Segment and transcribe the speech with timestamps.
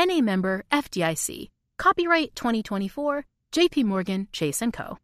[0.00, 1.50] NA member FDIC.
[1.76, 4.96] Copyright 2024 JP Morgan Chase & Co.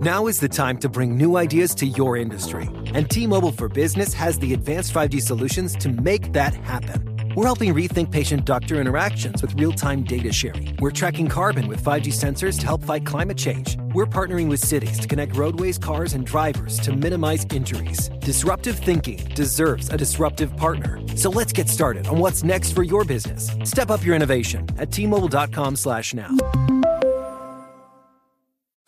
[0.00, 2.68] Now is the time to bring new ideas to your industry.
[2.92, 7.11] And T-Mobile for Business has the advanced 5G solutions to make that happen.
[7.34, 10.76] We're helping rethink patient-doctor interactions with real-time data sharing.
[10.80, 13.78] We're tracking carbon with 5G sensors to help fight climate change.
[13.94, 18.10] We're partnering with cities to connect roadways, cars, and drivers to minimize injuries.
[18.20, 21.00] Disruptive thinking deserves a disruptive partner.
[21.16, 23.50] So let's get started on what's next for your business.
[23.64, 26.36] Step up your innovation at T-Mobile.com slash now.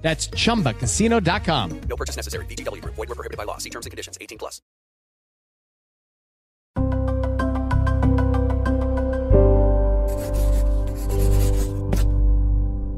[0.00, 1.80] That's chumbacasino.com.
[1.88, 2.46] No purchase necessary.
[2.46, 2.94] VGW Group.
[2.94, 3.58] Void were prohibited by law.
[3.58, 4.16] See terms and conditions.
[4.20, 4.62] 18 plus.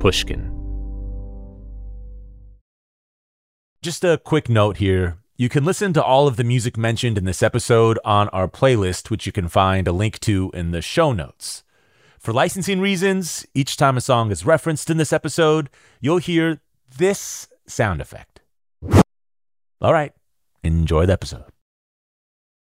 [0.01, 0.56] Pushkin.
[3.83, 5.19] Just a quick note here.
[5.37, 9.09] You can listen to all of the music mentioned in this episode on our playlist,
[9.09, 11.65] which you can find a link to in the show notes.
[12.19, 16.61] For licensing reasons, each time a song is referenced in this episode, you'll hear
[17.01, 18.41] this sound effect.
[19.81, 20.12] All right,
[20.62, 21.47] enjoy the episode.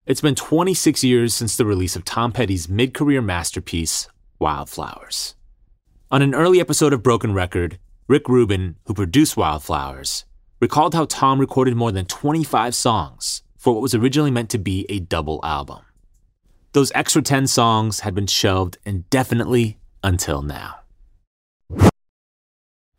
[0.06, 5.36] It's been 26 years since the release of Tom Petty's mid career masterpiece, Wildflowers.
[6.12, 7.80] On an early episode of Broken Record,
[8.10, 10.26] Rick Rubin, who produced Wildflowers,
[10.60, 14.86] recalled how Tom recorded more than 25 songs for what was originally meant to be
[14.90, 15.84] a double album.
[16.74, 20.82] Those extra 10 songs had been shelved indefinitely until now.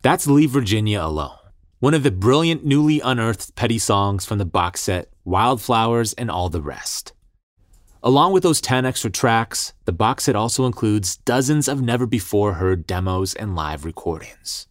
[0.01, 1.35] That's Leave Virginia Alone,
[1.79, 6.47] one of the brilliant newly unearthed Petty songs from the box set Wildflowers and All
[6.47, 7.11] the Rest.
[8.01, 12.53] Along with those 10 extra tracks, the box set also includes dozens of never before
[12.53, 14.67] heard demos and live recordings.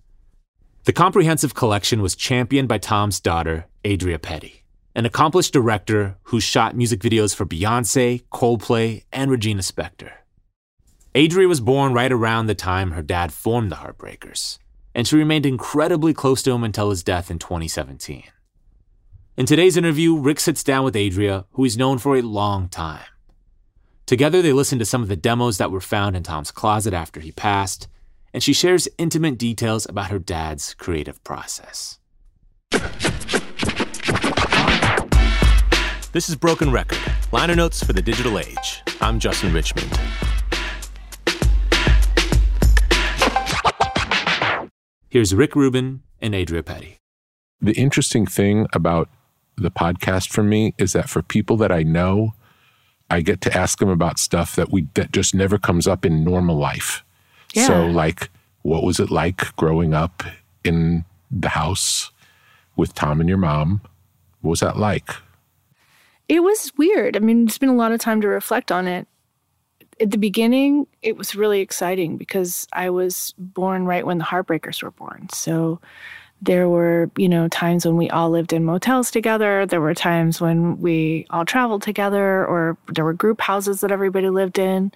[0.84, 4.64] The comprehensive collection was championed by Tom's daughter, Adria Petty,
[4.94, 10.12] an accomplished director who shot music videos for Beyonce, Coldplay, and Regina Spektor.
[11.14, 14.58] Adria was born right around the time her dad formed the Heartbreakers
[14.98, 18.24] and she remained incredibly close to him until his death in 2017.
[19.36, 23.06] In today's interview, Rick sits down with Adria, who he's known for a long time.
[24.06, 27.20] Together, they listen to some of the demos that were found in Tom's closet after
[27.20, 27.86] he passed,
[28.34, 32.00] and she shares intimate details about her dad's creative process.
[36.10, 36.98] This is Broken Record,
[37.30, 38.82] liner notes for the digital age.
[39.00, 39.96] I'm Justin Richmond.
[45.10, 46.98] Here's Rick Rubin and Adria Petty.
[47.62, 49.08] The interesting thing about
[49.56, 52.34] the podcast for me is that for people that I know,
[53.08, 56.24] I get to ask them about stuff that we that just never comes up in
[56.24, 57.02] normal life.
[57.54, 57.66] Yeah.
[57.66, 58.28] So like
[58.62, 60.22] what was it like growing up
[60.62, 62.10] in the house
[62.76, 63.80] with Tom and your mom?
[64.42, 65.08] What was that like?
[66.28, 67.16] It was weird.
[67.16, 69.08] I mean, it's been a lot of time to reflect on it.
[70.00, 74.82] At the beginning, it was really exciting because I was born right when the Heartbreakers
[74.82, 75.28] were born.
[75.32, 75.80] So
[76.40, 79.66] there were, you know, times when we all lived in motels together.
[79.66, 84.30] There were times when we all traveled together, or there were group houses that everybody
[84.30, 84.92] lived in.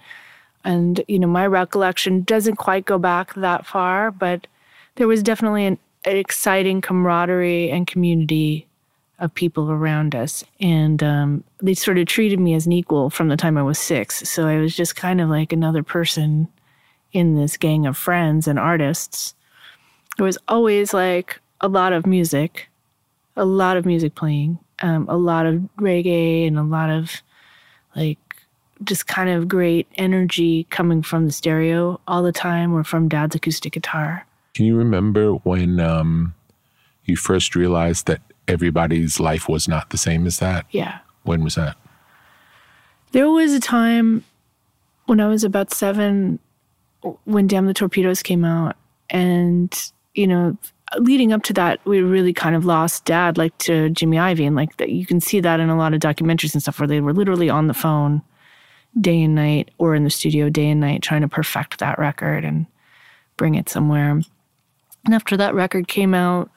[0.63, 4.47] And, you know, my recollection doesn't quite go back that far, but
[4.95, 8.67] there was definitely an, an exciting camaraderie and community
[9.23, 10.43] of people around us.
[10.59, 13.79] And um, they sort of treated me as an equal from the time I was
[13.79, 14.29] six.
[14.29, 16.49] So I was just kind of like another person
[17.13, 19.33] in this gang of friends and artists.
[20.17, 22.69] There was always like a lot of music,
[23.37, 27.21] a lot of music playing, um, a lot of reggae, and a lot of
[27.95, 28.19] like
[28.83, 33.35] just kind of great energy coming from the stereo all the time or from dad's
[33.35, 34.25] acoustic guitar.
[34.53, 36.35] Can you remember when um,
[37.05, 40.65] you first realized that everybody's life was not the same as that?
[40.71, 40.99] Yeah.
[41.23, 41.77] When was that?
[43.11, 44.23] There was a time
[45.05, 46.39] when I was about seven
[47.25, 48.75] when Damn the Torpedoes came out,
[49.09, 50.57] and you know,
[50.97, 54.55] leading up to that, we really kind of lost dad, like to Jimmy Iovine, and
[54.55, 57.01] like that you can see that in a lot of documentaries and stuff where they
[57.01, 58.21] were literally on the phone
[58.99, 62.45] day and night or in the studio day and night trying to perfect that record
[62.45, 62.67] and
[63.37, 64.21] bring it somewhere.
[65.05, 66.49] And after that record came out,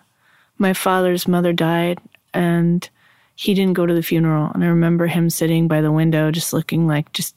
[0.58, 1.98] my father's mother died
[2.34, 2.88] and
[3.34, 4.50] he didn't go to the funeral.
[4.54, 7.34] And I remember him sitting by the window, just looking like just,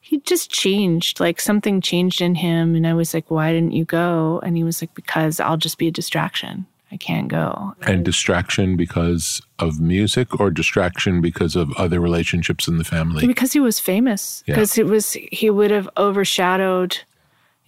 [0.00, 2.74] he just changed, like something changed in him.
[2.74, 4.40] And I was like, why didn't you go?
[4.44, 6.66] And he was like, because I'll just be a distraction.
[6.92, 7.74] I can't go.
[7.82, 13.26] And distraction because of music or distraction because of other relationships in the family?
[13.26, 14.42] Because he was famous.
[14.46, 14.56] Yeah.
[14.56, 16.98] Because it was, he would have overshadowed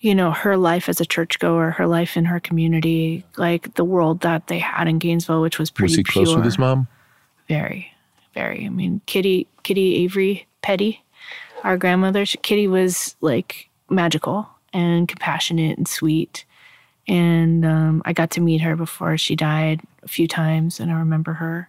[0.02, 4.20] you know, her life as a churchgoer, her life in her community, like the world
[4.20, 6.88] that they had in Gainesville, which was pretty Was he close with his mom?
[7.48, 7.92] Very,
[8.34, 8.66] very.
[8.66, 11.04] I mean, Kitty, Kitty Avery Petty,
[11.62, 16.44] our grandmother, she, Kitty was like magical and compassionate and sweet.
[17.06, 20.94] And um, I got to meet her before she died a few times, and I
[20.94, 21.68] remember her.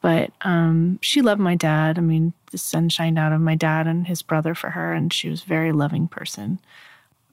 [0.00, 1.98] But um, she loved my dad.
[1.98, 5.12] I mean, the sun shined out of my dad and his brother for her, and
[5.12, 6.60] she was a very loving person.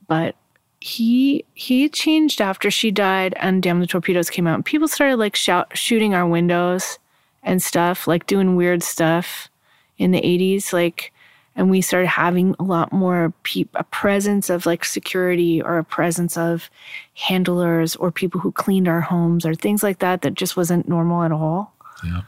[0.07, 0.35] But
[0.79, 4.55] he he changed after she died, and Damn the Torpedoes came out.
[4.55, 6.99] And people started like shout, shooting our windows
[7.43, 9.49] and stuff, like doing weird stuff
[9.97, 10.73] in the 80s.
[10.73, 11.13] Like,
[11.55, 15.83] and we started having a lot more peop a presence of like security or a
[15.83, 16.69] presence of
[17.15, 21.23] handlers or people who cleaned our homes or things like that that just wasn't normal
[21.23, 21.73] at all.
[22.03, 22.21] Yeah.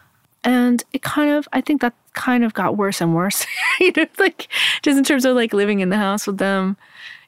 [0.43, 3.45] And it kind of, I think that kind of got worse and worse,
[3.79, 4.47] you know, like
[4.81, 6.77] just in terms of like living in the house with them,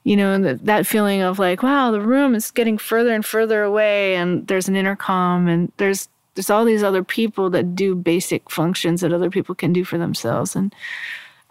[0.10, 3.62] you know, that, that feeling of like, wow, the room is getting further and further
[3.62, 8.50] away and there's an intercom and there's, there's all these other people that do basic
[8.50, 10.56] functions that other people can do for themselves.
[10.56, 10.74] And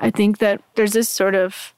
[0.01, 1.73] I think that there's this sort of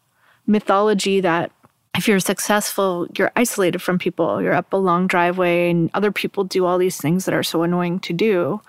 [0.47, 1.53] mythology that
[1.99, 4.41] if you're successful, you're isolated from people.
[4.41, 7.63] You're up a long driveway and other people do all these things that are so
[7.63, 8.63] annoying to do.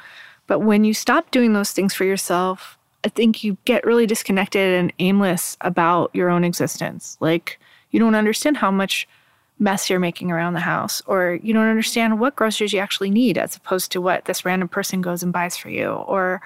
[0.48, 4.74] But when you stop doing those things for yourself, I think you get really disconnected
[4.74, 7.16] and aimless about your own existence.
[7.22, 7.58] Like
[7.92, 9.08] you don't understand how much
[9.60, 13.38] mess you're making around the house, or you don't understand what groceries you actually need
[13.38, 15.90] as opposed to what this random person goes and buys for you.
[15.92, 16.42] Or,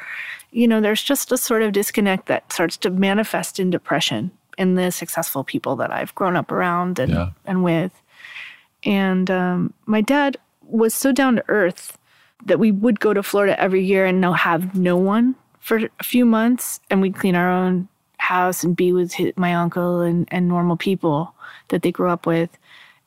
[0.51, 4.75] you know, there's just a sort of disconnect that starts to manifest in depression in
[4.75, 7.29] the successful people that I've grown up around and, Yeah.
[7.45, 7.93] and with.
[8.83, 11.97] And um, my dad was so down to earth
[12.45, 16.03] that we would go to Florida every year and now have no one for a
[16.03, 17.87] few months, and we'd clean our own
[18.17, 21.33] house and be with his, my uncle and, and normal people
[21.69, 22.49] that they grew up with.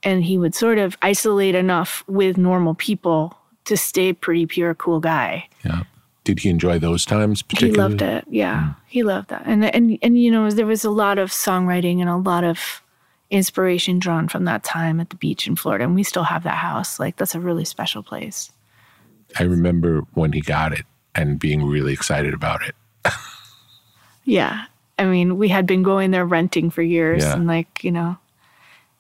[0.03, 5.01] And he would sort of isolate enough with normal people to stay pretty pure, cool
[5.01, 5.49] guy.
[5.65, 5.83] Yeah.
[6.25, 8.25] Did he enjoy those times He loved it.
[8.29, 8.71] Yeah, hmm.
[8.87, 9.43] he loved that.
[9.47, 12.83] And and and you know, there was a lot of songwriting and a lot of
[13.31, 15.85] inspiration drawn from that time at the beach in Florida.
[15.85, 17.01] And we still have that house.
[17.01, 18.53] Like that's a really special place.
[19.39, 20.85] I remember when he got it
[21.15, 22.75] and being really excited about it.
[24.29, 24.67] Yeah.
[24.99, 27.35] I mean, we had been going there renting for years Yeah.
[27.35, 28.19] and like, you know,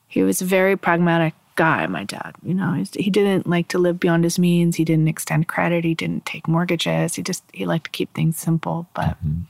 [0.08, 2.34] he was a very pragmatic guy, my dad.
[2.42, 4.76] You know, he didn't like to live beyond his means.
[4.76, 5.84] He didn't extend credit.
[5.84, 7.14] He didn't take mortgages.
[7.16, 8.88] He just, he liked to keep things simple.
[8.94, 9.42] But mm-hmm.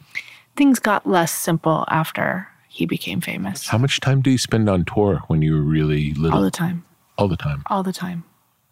[0.57, 3.69] things got less simple after he became famous.
[3.69, 6.39] How much time do you spend on tour when you were really little?
[6.39, 6.85] All the time.
[7.17, 7.63] All the time.
[7.67, 8.25] All the time.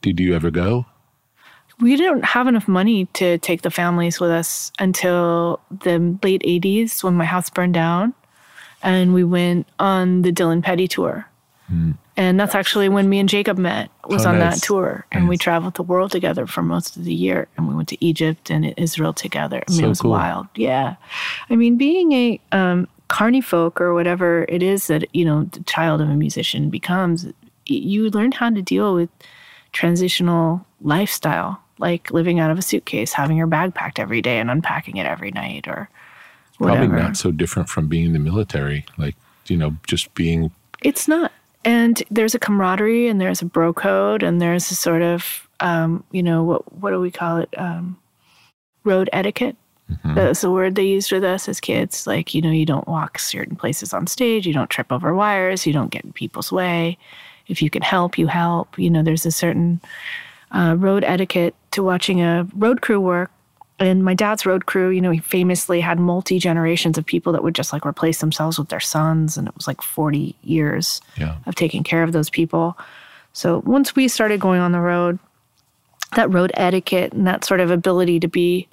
[0.03, 0.87] Did you ever go?
[1.81, 7.05] we didn't have enough money to take the families with us until the late 80s
[7.05, 8.14] when my house burned down
[8.83, 11.28] and we went on the dylan petty tour
[12.16, 14.61] and that's actually when me and Jakob met was Oh, on nice.
[14.61, 17.75] that tour and we traveled the world together for most of the year and we
[17.75, 20.12] went to egypt and israel together i mean So it was cool.
[20.12, 20.94] wild yeah
[21.50, 25.62] i mean being a um, carny folk or whatever it is that you know the
[25.64, 27.26] child of a musician becomes
[27.66, 29.11] you learn how to deal with
[29.73, 34.50] transitional lifestyle, like living out of a suitcase, having your bag packed every day and
[34.50, 35.88] unpacking it every night or
[36.58, 36.87] whatever.
[36.87, 38.87] Probably not so different from being in the military.
[38.96, 39.16] Like,
[39.49, 40.50] you know, just being
[40.82, 41.32] It's not.
[41.66, 46.04] And there's a camaraderie and there's a bro code and there's a sort of, um,
[46.12, 47.52] you know, what, what do we call it?
[47.58, 47.99] Um,
[48.85, 49.56] road etiquette.
[50.14, 52.06] That's the word they used with us as kids.
[52.06, 55.66] Like, you know, you don't walk certain places on stage, you don't trip over wires,
[55.66, 56.99] you don't get in people's way.
[57.49, 58.78] If you can help, you help.
[58.78, 59.80] You know, there's a certain
[60.52, 63.30] uh, road etiquette to watching a road crew work.
[63.78, 67.42] And my dad's road crew, you know, he famously had multi generations of people that
[67.42, 69.37] would just like replace themselves with their sons.
[69.37, 71.37] And it was like 40 years Yeah.
[71.47, 72.78] of taking care of those people.
[73.35, 75.18] So once we started going on the road,
[76.14, 78.66] that road etiquette and that sort of ability to be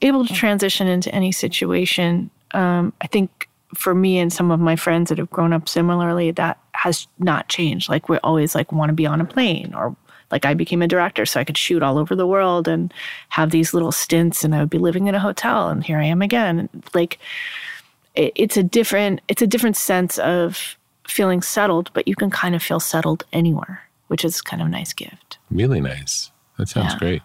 [0.00, 4.74] able to transition into any situation, um, I think for me and some of my
[4.74, 7.88] friends that have grown up similarly, that has not changed.
[7.88, 9.94] Like we always like want to be on a plane or
[10.32, 12.92] like I became a director so I could shoot all over the world and
[13.28, 16.04] have these little stints and I would be living in a hotel and here I
[16.04, 16.68] am again.
[16.94, 17.18] Like
[18.14, 22.54] it, it's a different it's a different sense of feeling settled, but you can kind
[22.54, 25.38] of feel settled anywhere, which is kind of a nice gift.
[25.50, 26.30] Really nice.
[26.58, 26.98] That sounds Yeah.
[26.98, 27.22] great.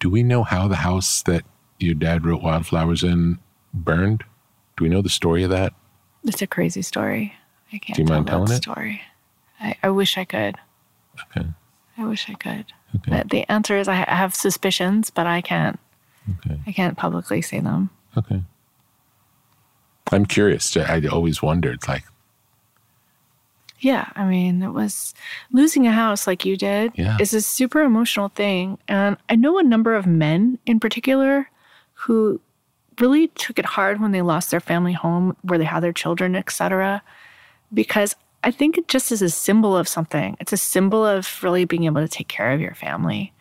[0.00, 1.44] Do we know how the house that
[1.78, 3.38] your dad wrote Wildflowers in
[3.72, 4.24] burned?
[4.76, 5.74] Do we know the story of that?
[6.24, 7.34] It's a crazy story.
[7.72, 8.62] I can't Do you tell mind that telling it?
[8.62, 9.00] story.
[9.60, 10.56] I, I wish I could.
[11.36, 11.46] Okay.
[12.02, 12.66] I wish I could.
[12.96, 13.22] Okay.
[13.22, 15.78] The, the answer is I I have suspicions, but I can't.
[16.38, 16.60] Okay.
[16.66, 17.90] I can't publicly say them.
[18.16, 18.42] Okay.
[20.12, 20.76] I'm curious.
[20.76, 22.04] I always wondered, like,
[23.80, 25.14] Yeah, I mean, it was
[25.52, 27.16] losing a house like you did Yeah.
[27.18, 28.78] is a super emotional thing.
[28.88, 31.48] And I know a number of men in particular
[31.94, 32.40] who
[33.00, 36.36] really took it hard when they lost their family home where they had their children,
[36.36, 37.02] etc.
[37.72, 40.36] Because I think it just is a symbol of something.
[40.40, 43.32] It's a symbol of really being able to take care of your family.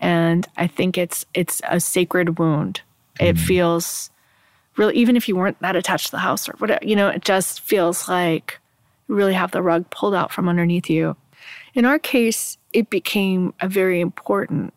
[0.00, 2.82] And I think it's it's a sacred wound.
[3.20, 4.10] It feels
[4.76, 7.24] really even if you weren't that attached to the house or whatever, you know, it
[7.24, 8.58] just feels like
[9.08, 11.16] you really have the rug pulled out from underneath you.
[11.74, 14.74] In our case, it became a very important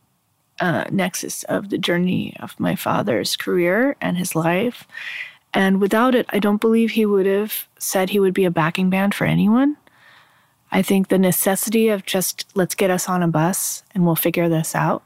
[0.60, 4.88] uh, nexus of the journey of my father's career and his life.
[5.54, 8.90] And without it, I don't believe he would have said he would be a backing
[8.90, 9.78] band for anyone.
[10.72, 14.50] I think the necessity of just let's get us on a bus and we'll figure
[14.50, 15.04] this out.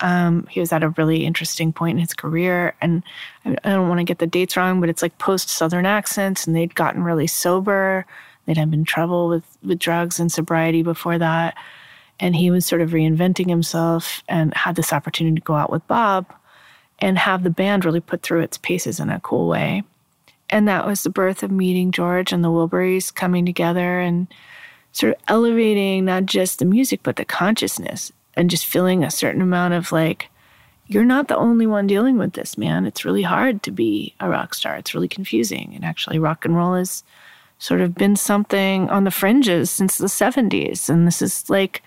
[0.00, 3.04] Um, he was at a really interesting point in his career, and
[3.44, 6.46] I, I don't want to get the dates wrong, but it's like post Southern accents,
[6.46, 8.04] and they'd gotten really sober.
[8.44, 11.56] They'd had been trouble with with drugs and sobriety before that,
[12.18, 15.86] and he was sort of reinventing himself and had this opportunity to go out with
[15.86, 16.26] Bob
[17.04, 19.84] and have the band really put through its paces in a cool way.
[20.48, 24.26] And that was the birth of meeting George and the Wilburys coming together and
[24.92, 29.42] sort of elevating not just the music, but the consciousness and just feeling a certain
[29.42, 30.30] amount of like,
[30.86, 32.86] you're not the only one dealing with this, man.
[32.86, 34.76] It's really hard to be a rock star.
[34.76, 35.72] It's really confusing.
[35.74, 37.04] And actually, rock and roll has
[37.58, 40.88] sort of been something on the fringes since the 70s.
[40.88, 41.82] And this is like,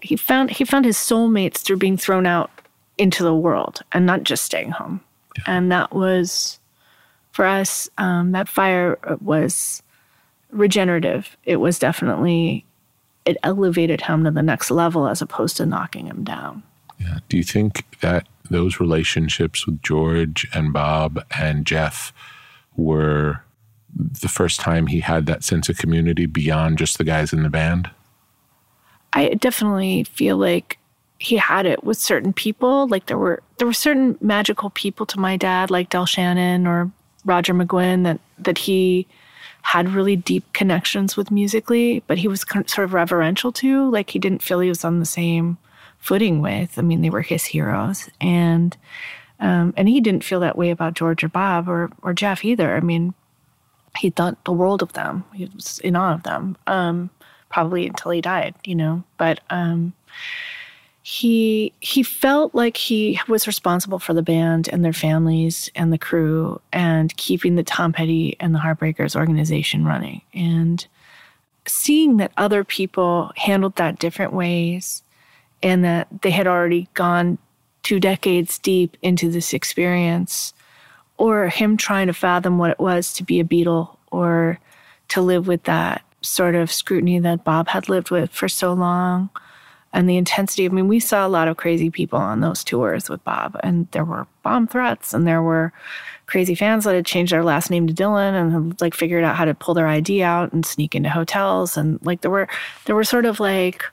[0.00, 2.50] he found he found his soulmates through being thrown out
[2.98, 5.00] into the world and not just staying home.
[5.46, 6.58] And that was
[7.32, 9.82] for us, um, that fire was
[10.50, 11.36] regenerative.
[11.44, 12.64] It was definitely
[13.26, 16.62] it elevated him to the next level as opposed to knocking him down.
[16.98, 17.18] yeah.
[17.28, 22.12] Do you think that those relationships with George and Bob and Jeff
[22.76, 23.42] were
[23.94, 27.50] the first time he had that sense of community beyond just the guys in the
[27.50, 27.90] band?
[29.12, 30.78] I definitely feel like
[31.18, 32.88] he had it with certain people.
[32.88, 36.90] Like there were there were certain magical people to my dad, like Del Shannon or
[37.24, 39.06] Roger McGuinn, that that he
[39.62, 43.90] had really deep connections with musically, but he was sort of reverential to.
[43.90, 45.58] Like he didn't feel he was on the same
[45.98, 46.78] footing with.
[46.78, 48.76] I mean, they were his heroes, and
[49.40, 52.76] um, and he didn't feel that way about George or Bob or or Jeff either.
[52.76, 53.14] I mean,
[53.98, 55.24] he thought the world of them.
[55.34, 56.56] He was in awe of them.
[56.66, 57.10] Um,
[57.48, 59.02] probably until he died, you know.
[59.16, 59.94] But um,
[61.08, 65.98] he he felt like he was responsible for the band and their families and the
[65.98, 70.22] crew and keeping the Tom Petty and the Heartbreakers organization running.
[70.34, 70.84] And
[71.64, 75.04] seeing that other people handled that different ways
[75.62, 77.38] and that they had already gone
[77.84, 80.54] two decades deep into this experience
[81.18, 84.58] or him trying to fathom what it was to be a Beatle or
[85.06, 89.30] to live with that sort of scrutiny that Bob had lived with for so long
[89.92, 90.66] and the intensity.
[90.66, 93.88] I mean, we saw a lot of crazy people on those tours with Bob, and
[93.92, 95.72] there were bomb threats, and there were
[96.26, 99.36] crazy fans that had changed their last name to Dylan and had, like figured out
[99.36, 102.48] how to pull their ID out and sneak into hotels, and like there were
[102.84, 103.84] there were sort of like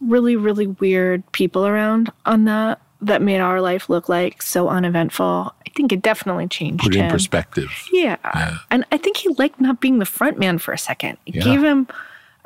[0.00, 5.54] really really weird people around on that that made our life look like so uneventful.
[5.66, 7.10] I think it definitely changed Put it in him.
[7.10, 7.70] perspective.
[7.92, 8.16] Yeah.
[8.34, 8.56] Yeah.
[8.70, 11.18] And I think he liked not being the front man for a second.
[11.26, 11.44] It Yeah.
[11.44, 11.86] gave him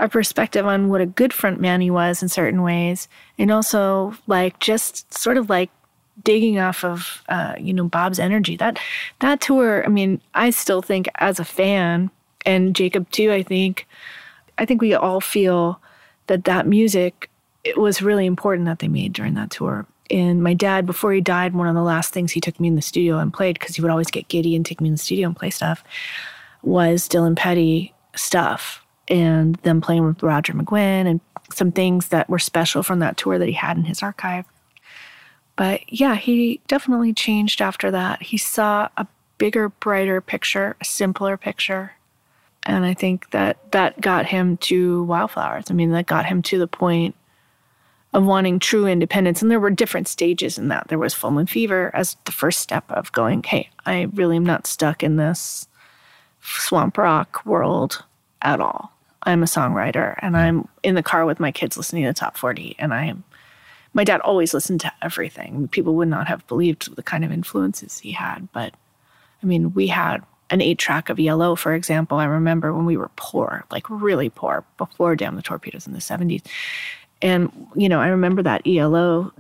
[0.01, 3.07] a perspective on what a good front man he was in certain ways.
[3.39, 5.71] And also like just sort of like
[6.25, 8.57] digging off of uh, you know, Bob's energy.
[8.57, 8.79] That
[9.21, 12.11] that tour, I mean, I still think as a fan,
[12.45, 13.87] and Jakob too, I think,
[14.59, 15.81] I think we all feel
[16.27, 17.31] that that music
[17.63, 19.87] it was really important that they made during that tour.
[20.11, 22.75] And my dad, before he died, one of the last things he took me in
[22.75, 24.99] the studio and played because he would always get giddy and take me in the
[24.99, 25.85] studio and play stuff
[26.63, 31.21] was Dylan Petty stuff and them playing with Roger McGuinn and
[31.53, 34.47] some things that were special from that tour that he had in his archive.
[35.57, 38.23] But yeah, he definitely changed after that.
[38.23, 41.93] He saw a bigger, brighter picture, a simpler picture.
[42.63, 45.71] And I think that that got him to Wildflowers.
[45.71, 47.15] I mean, that got him to the point
[48.13, 49.43] of wanting true independence.
[49.43, 50.89] And there were different stages in that.
[50.89, 54.47] There was Full Moon Fever as the first step of going, hey, I really am
[54.47, 55.69] not stuck in this
[56.43, 58.05] swamp rock world
[58.43, 58.93] at all.
[59.23, 62.37] I'm a songwriter and I'm in the car with my kids listening to the top
[62.37, 63.25] 40 and I'm
[63.93, 65.69] my dad always listened to everything.
[65.69, 68.75] People would not have believed the kind of influences he had, but
[69.43, 72.19] I mean, we had an eight track of ELO, for example.
[72.19, 75.99] I remember when we were poor, like really poor, before Damn the Torpedoes in the
[75.99, 76.43] 70s.
[77.23, 79.33] And, you know, I remember that ELO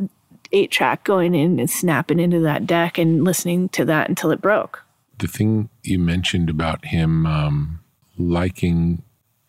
[0.52, 4.40] eight track going in and snapping into that deck and listening to that until it
[4.40, 4.82] broke.
[5.18, 7.80] The thing you mentioned about him um,
[8.18, 9.02] liking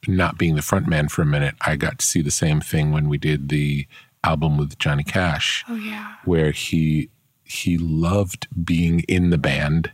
[0.07, 2.91] not being the front man for a minute, I got to see the same thing
[2.91, 3.87] when we did the
[4.23, 5.63] album with Johnny Cash.
[5.67, 6.15] Oh, yeah.
[6.25, 7.09] Where he
[7.43, 9.91] he loved being in the band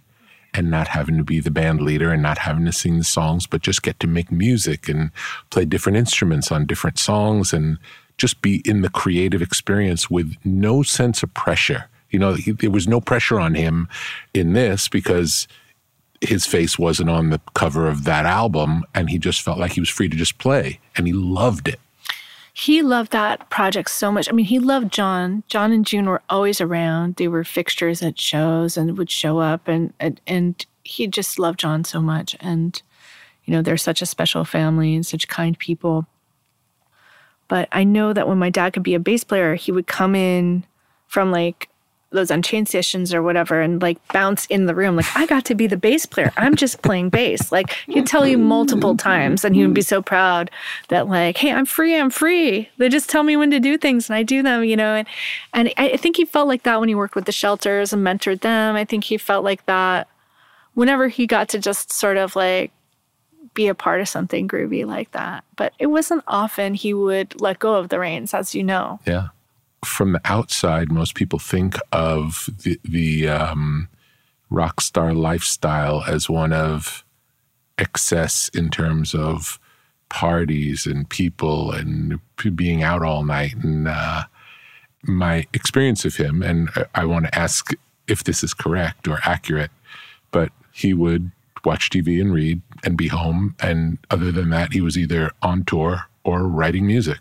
[0.54, 3.48] and not having to be the band leader and not having to sing the songs,
[3.48, 5.12] but just get to make music and
[5.50, 7.78] play different instruments on different songs and
[8.18, 11.90] just be in the creative experience with no sense of pressure.
[12.10, 13.88] You know, he, there was no pressure on him
[14.34, 15.48] in this because
[16.22, 19.80] his face wasn't on the cover of that album and he just felt like he
[19.80, 21.80] was free to just play and he loved it.
[22.54, 24.28] He loved that project so much.
[24.28, 25.44] I mean, he loved John.
[25.48, 27.18] John and June were always around.
[27.18, 31.60] They were fixtures at shows and would show up and and, and he just loved
[31.60, 32.82] John so much and
[33.46, 36.06] you know, they're such a special family and such kind people.
[37.48, 40.16] But I know that when my dad could be a bass player, he would come
[40.16, 40.66] in
[41.08, 41.70] from like
[42.10, 44.96] those Unchained sessions or whatever and like bounce in the room.
[44.96, 46.32] Like, I got to be the bass player.
[46.38, 47.52] I'm just playing bass.
[47.52, 50.50] Like, he'd tell you multiple times and he would be so proud
[50.88, 51.98] that, like, hey, I'm free.
[51.98, 52.70] I'm free.
[52.78, 54.96] They just tell me when to do things and I do them, you know.
[54.96, 55.08] And,
[55.54, 58.40] and I think he felt like that when he worked with the shelters and mentored
[58.40, 58.76] them.
[58.76, 60.08] I think he felt like that
[60.76, 62.72] whenever he got to just sort of like
[63.54, 65.44] be a part of something groovy like that.
[65.56, 69.00] But it wasn't often he would let go of the reins, as you know.
[69.06, 69.30] Yeah.
[69.88, 73.90] From the outside, most people think of the, the um,
[74.50, 77.04] rock star lifestyle as one of
[77.78, 79.60] excess in terms of
[80.10, 82.20] parties and people and
[82.56, 83.56] being out all night.
[83.56, 84.24] And uh,
[85.04, 87.72] my experience of him, and I want to ask
[88.08, 89.72] if this is correct or accurate,
[90.32, 91.32] but he would
[91.66, 93.56] watch TV and read and be home.
[93.60, 97.20] And other than that, he was either on tour or writing music.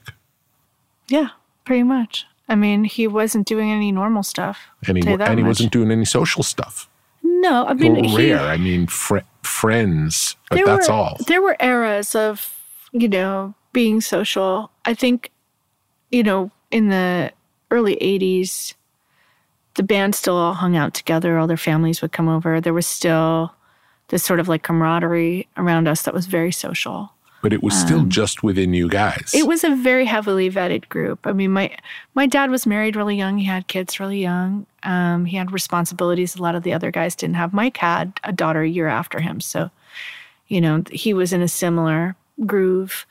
[1.08, 1.28] Yeah,
[1.64, 2.26] pretty much.
[2.48, 4.68] I mean, he wasn't doing any normal stuff.
[4.86, 6.88] And he, and he wasn't doing any social stuff.
[7.22, 8.40] No, I mean, or rare.
[8.40, 11.16] I mean, fr- friends, but that's were, all.
[11.26, 12.54] There were eras of,
[12.92, 14.70] you know, being social.
[14.84, 15.32] I think,
[16.10, 17.32] you know, in the
[17.70, 18.74] early 80s,
[19.74, 21.38] the band still all hung out together.
[21.38, 22.60] All their families would come over.
[22.60, 23.52] There was still
[24.08, 27.12] this sort of like camaraderie around us that was very social.
[27.46, 29.30] But it was still um, just within you guys.
[29.32, 31.28] It was a very heavily vetted group.
[31.28, 31.76] I mean, my
[32.16, 33.38] my dad was married really young.
[33.38, 34.66] He had kids really young.
[34.82, 37.52] Um, he had responsibilities a lot of the other guys didn't have.
[37.52, 39.70] Mike had a daughter a year after him, so
[40.48, 43.06] you know he was in a similar groove.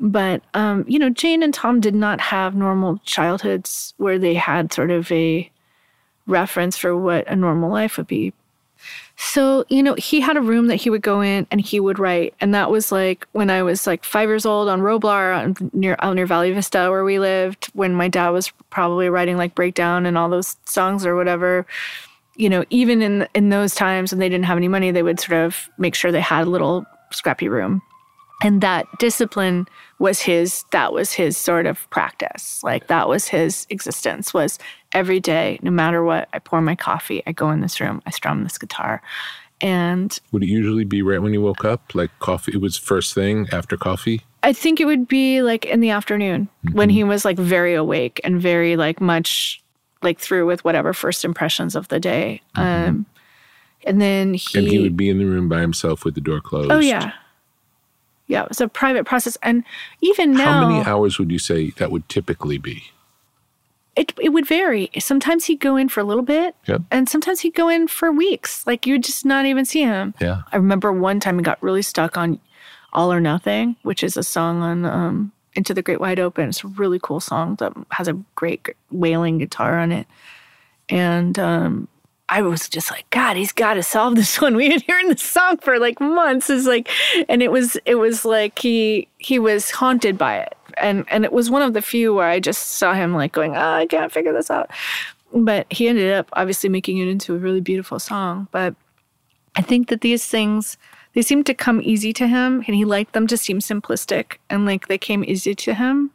[0.00, 4.72] But um, you know, Jane and Tom did not have normal childhoods where they had
[4.72, 5.48] sort of a
[6.26, 8.32] reference for what a normal life would be.
[9.18, 11.98] So, you know, he had a room that he would go in and he would
[11.98, 12.34] write.
[12.40, 16.14] And that was like when I was like five years old on Roblar near out
[16.14, 20.18] near Valley Vista where we lived, when my dad was probably writing like breakdown and
[20.18, 21.66] all those songs or whatever.
[22.36, 25.18] You know, even in in those times when they didn't have any money, they would
[25.18, 27.80] sort of make sure they had a little scrappy room.
[28.42, 29.66] And that discipline
[29.98, 32.62] was his that was his sort of practice.
[32.62, 34.58] Like that was his existence was
[34.92, 38.10] every day, no matter what, I pour my coffee, I go in this room, I
[38.10, 39.02] strum this guitar.
[39.62, 41.94] And would it usually be right when you woke up?
[41.94, 44.20] Like coffee, it was first thing after coffee?
[44.42, 46.76] I think it would be like in the afternoon mm-hmm.
[46.76, 49.62] when he was like very awake and very like much
[50.02, 52.42] like through with whatever first impressions of the day.
[52.54, 52.88] Mm-hmm.
[52.88, 53.06] Um,
[53.84, 54.58] and then he.
[54.58, 56.70] And he would be in the room by himself with the door closed.
[56.70, 57.12] Oh, yeah.
[58.26, 59.36] Yeah, it was a private process.
[59.42, 59.64] And
[60.00, 60.62] even now.
[60.62, 62.90] How many hours would you say that would typically be?
[63.96, 64.90] it, it would vary.
[64.98, 66.82] Sometimes he'd go in for a little bit, yep.
[66.90, 68.66] and sometimes he'd go in for weeks.
[68.66, 70.14] Like you would just not even see him.
[70.20, 70.42] Yeah.
[70.52, 72.38] I remember one time he got really stuck on
[72.92, 76.62] "All or Nothing," which is a song on um, "Into the Great Wide Open." It's
[76.62, 80.06] a really cool song that has a great wailing guitar on it,
[80.90, 81.88] and um,
[82.28, 84.56] I was just like, God, he's got to solve this one.
[84.56, 86.50] We had hearing this song for like months.
[86.50, 86.88] Is like,
[87.28, 91.32] and it was it was like he he was haunted by it and and it
[91.32, 94.12] was one of the few where I just saw him like going, oh, I can't
[94.12, 94.70] figure this out.
[95.32, 98.48] But he ended up obviously making it into a really beautiful song.
[98.52, 98.74] But
[99.56, 100.76] I think that these things
[101.14, 104.66] they seemed to come easy to him and he liked them to seem simplistic and
[104.66, 106.10] like they came easy to him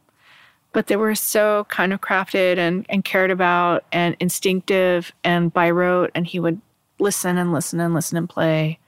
[0.73, 5.69] but they were so kind of crafted and, and cared about and instinctive and by
[5.69, 6.62] rote and he would
[6.99, 8.79] listen and listen and listen and play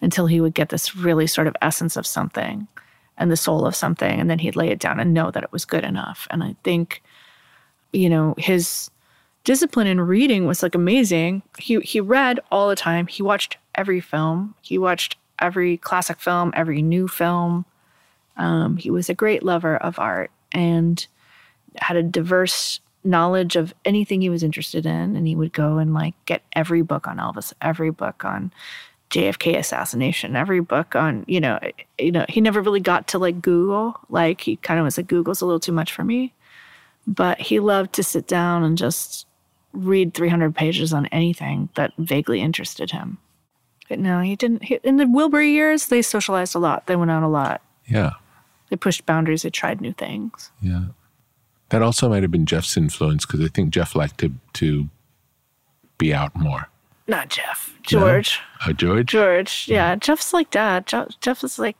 [0.00, 2.66] until he would get this really sort of essence of something
[3.18, 5.52] and the soul of something and then he'd lay it down and know that it
[5.52, 6.26] was good enough.
[6.30, 7.02] And i think
[7.92, 8.90] you know his
[9.46, 11.42] discipline in reading was like amazing.
[11.56, 13.06] He he read all the time.
[13.06, 14.54] He watched every film.
[14.60, 17.64] He watched every classic film every new film.
[18.36, 20.30] Um, he was a great lover of art.
[20.52, 21.06] And
[21.82, 25.94] had a diverse knowledge of anything he was interested in and he would go and
[25.94, 28.52] like get every book on Elvis, every book on
[29.10, 33.18] JFK assassination, every book on, you know, eh, you know, he never really got to
[33.18, 33.98] like Google.
[34.08, 36.34] Like he kind of was like Google's a little too much for me.
[37.06, 39.26] But he loved to sit down and just
[39.72, 43.18] read 300 pages on anything that vaguely interested him.
[43.88, 44.64] But no, he didn't.
[44.64, 46.88] He, in the Wilbury years, they socialized a lot.
[46.88, 47.62] They went out a lot.
[47.86, 48.14] Yeah.
[48.68, 49.42] They pushed boundaries.
[49.42, 50.50] They tried new things.
[50.60, 50.86] Yeah.
[51.70, 54.88] That also might have been Jeff's influence because I think Jeff liked to to
[55.98, 56.68] be out more.
[57.08, 57.74] Not Jeff.
[57.82, 58.40] George.
[58.64, 58.70] No?
[58.70, 59.06] Uh, George.
[59.06, 59.66] George.
[59.68, 59.96] Yeah.
[59.96, 60.86] Jeff's like that.
[60.86, 61.76] Jeff, Jeff is like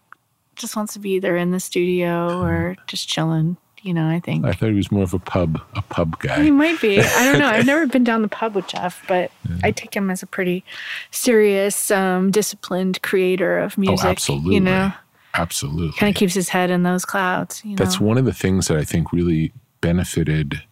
[0.55, 3.57] just wants to be either in the studio or just chilling.
[3.83, 4.45] You know, I think.
[4.45, 6.43] I thought he was more of a pub a pub guy.
[6.43, 7.01] He might be.
[7.01, 7.47] I don't know.
[7.55, 9.57] I've never been down the pub with Jeff, but yeah.
[9.63, 10.65] I take him as a pretty
[11.13, 14.05] serious, um, disciplined creator of music.
[14.05, 14.55] Oh, absolutely.
[14.55, 14.93] You know,
[15.35, 15.97] absolutely.
[15.99, 17.63] Kind of keeps his head in those clouds.
[17.65, 17.77] You know?
[17.77, 20.63] That's one of the things that I think really benefited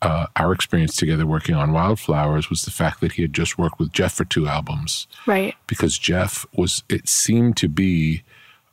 [0.00, 3.80] uh, our experience together working on Wildflowers was the fact that he had just worked
[3.80, 5.08] with Jeff for two albums.
[5.26, 5.56] Right.
[5.66, 8.22] Because Jeff was, it seemed to be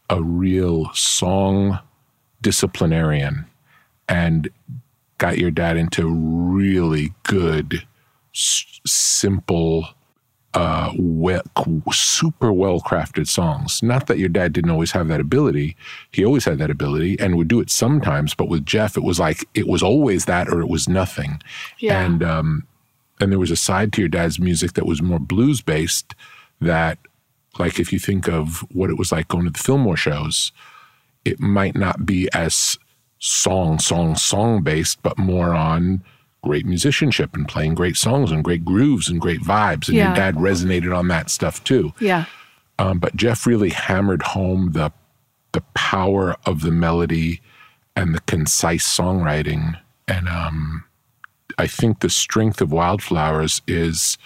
[0.10, 1.80] a real song
[2.42, 3.46] disciplinarian
[4.08, 4.50] and
[5.18, 7.88] got your dad into really good,
[8.36, 9.88] s- simple,
[10.56, 11.44] uh, well,
[11.92, 13.84] super well crafted songs.
[13.84, 15.76] Not that your dad didn't always have that ability.
[16.12, 18.34] He always had that ability and would do it sometimes.
[18.34, 21.42] But with Jeff, it was like it was always that or it was nothing.
[21.80, 22.04] Yeah.
[22.04, 22.68] And um,
[23.20, 26.16] and there was a side to your dad's music that was more blues based.
[26.62, 27.00] That,
[27.60, 30.54] like, if you think of what it was like going to the Fillmore shows,
[31.26, 32.78] it might not be as
[33.20, 36.02] song, song, song based, but more on
[36.46, 39.88] great musicianship and playing great songs and great grooves and great vibes.
[39.90, 40.08] And Yeah.
[40.08, 41.94] your dad resonated on that stuff too.
[42.00, 42.26] Yeah.
[42.80, 44.92] Um, but Jeff really hammered home the
[45.54, 47.42] the power of the melody
[47.96, 49.80] and the concise songwriting.
[50.08, 50.84] And um,
[51.58, 54.18] I think the strength of Wildflowers is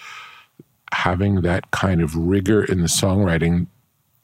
[0.92, 3.68] having that kind of rigor in the songwriting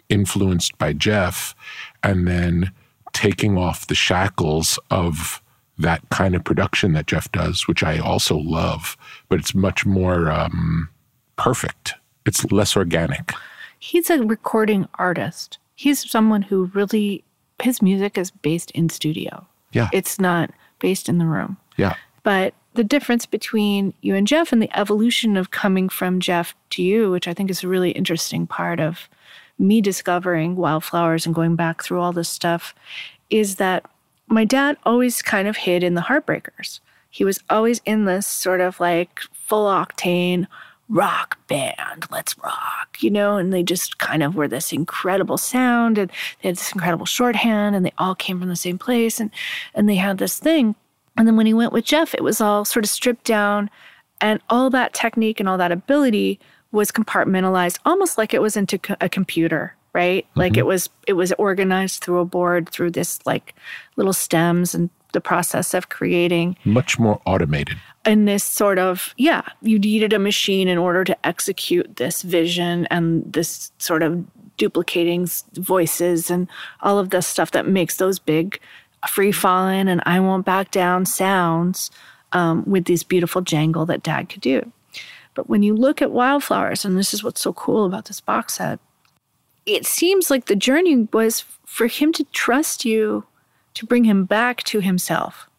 [0.09, 1.55] influenced by Jeff
[2.03, 2.73] and then
[3.13, 5.41] taking off the shackles of
[5.79, 8.97] that kind of production that Jeff does, which I also love,
[9.29, 10.89] but it's much more um,
[11.37, 11.95] perfect.
[12.25, 13.33] It's less organic.
[13.79, 15.59] He's a recording artist.
[15.75, 17.23] He's someone who really,
[17.61, 19.47] his music is based in studio.
[19.73, 19.89] Yeah.
[19.93, 21.59] It's not based in the room.
[21.77, 21.95] Yeah.
[22.23, 26.83] But the difference between you and Jeff and the evolution of coming from Jeff to
[26.83, 29.09] you, which I think is a really interesting part of
[29.59, 32.75] me discovering wildflowers and going back through all this stuff,
[33.31, 33.85] is that
[34.29, 36.81] my dad always kind of hid in the Heartbreakers.
[37.11, 40.47] He was always in this sort of like full octane
[40.89, 45.99] rock band, let's rock, you know, and they just kind of were this incredible sound
[45.99, 46.11] and
[46.41, 49.31] they had this incredible shorthand and they all came from the same place and
[49.75, 50.75] and they had this thing.
[51.17, 53.71] And then when he went with Jeff, it was all sort of stripped down
[54.21, 56.39] and all that technique and all that ability
[56.73, 60.27] was compartmentalized almost like it was into a computer right?
[60.35, 63.55] Like it was it was organized through a board through this like
[63.97, 66.57] little stems and the process of creating.
[66.65, 67.79] Much more automated.
[68.07, 72.87] in this sort of yeah you needed a machine in order to execute this vision
[72.91, 74.25] and this sort of
[74.59, 76.47] duplicating voices and
[76.81, 78.61] all of the stuff that makes those big
[79.09, 81.91] free falling and i won't back down sounds
[82.33, 84.73] um, with this beautiful jangle that dad could do.
[85.35, 88.55] But when you look at wildflowers and this is what's so cool about this box
[88.55, 88.79] set
[89.67, 93.25] it seems like the journey was for him to trust you
[93.75, 95.51] to bring him back to himself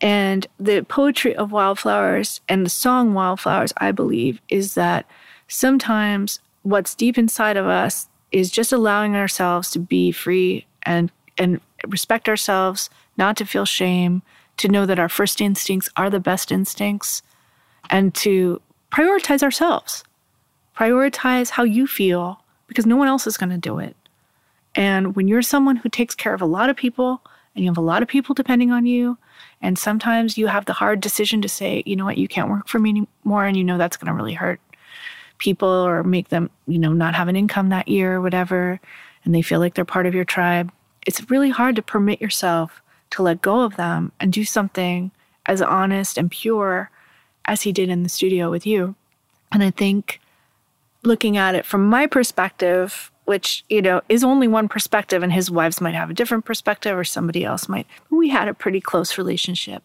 [0.00, 5.06] and the poetry of Wildflowers and the song Wildflowers, I believe, is that
[5.48, 11.60] sometimes what's deep inside of us is just allowing ourselves to be free and and
[11.88, 14.22] respect ourselves, not to feel shame,
[14.58, 17.22] to know that our first instincts are the best instincts,
[17.88, 18.60] and to
[18.92, 20.04] prioritize ourselves.
[20.76, 22.39] Prioritize how you feel
[22.70, 23.96] because no one else is going to do it.
[24.76, 27.20] And when you're someone who takes care of a lot of people
[27.56, 29.18] and you have a lot of people depending on you,
[29.60, 32.68] and sometimes you have the hard decision to say, you know what, you can't work
[32.68, 34.60] for me anymore, and you know that's going to really hurt
[35.38, 38.78] people or make them, you know, not have an income that year or whatever,
[39.24, 40.70] and they feel like they're part of your tribe.
[41.08, 42.80] It's really hard to permit yourself
[43.10, 45.10] to let go of them and do something
[45.46, 46.90] as honest and pure
[47.46, 48.94] as he did in the studio with you.
[49.50, 50.20] And I think
[51.02, 55.50] looking at it from my perspective, which, you know, is only one perspective, and his
[55.50, 59.16] wives might have a different perspective or somebody else might, we had a pretty close
[59.16, 59.82] relationship.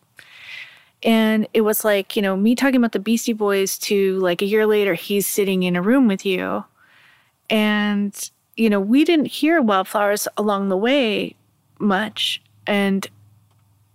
[1.04, 4.46] And it was like, you know, me talking about the Beastie Boys to like a
[4.46, 6.66] year later, he's sitting in a room with you.
[7.50, 11.36] And, you know, we didn't hear Wildflowers along the way
[11.78, 12.42] much.
[12.66, 13.08] And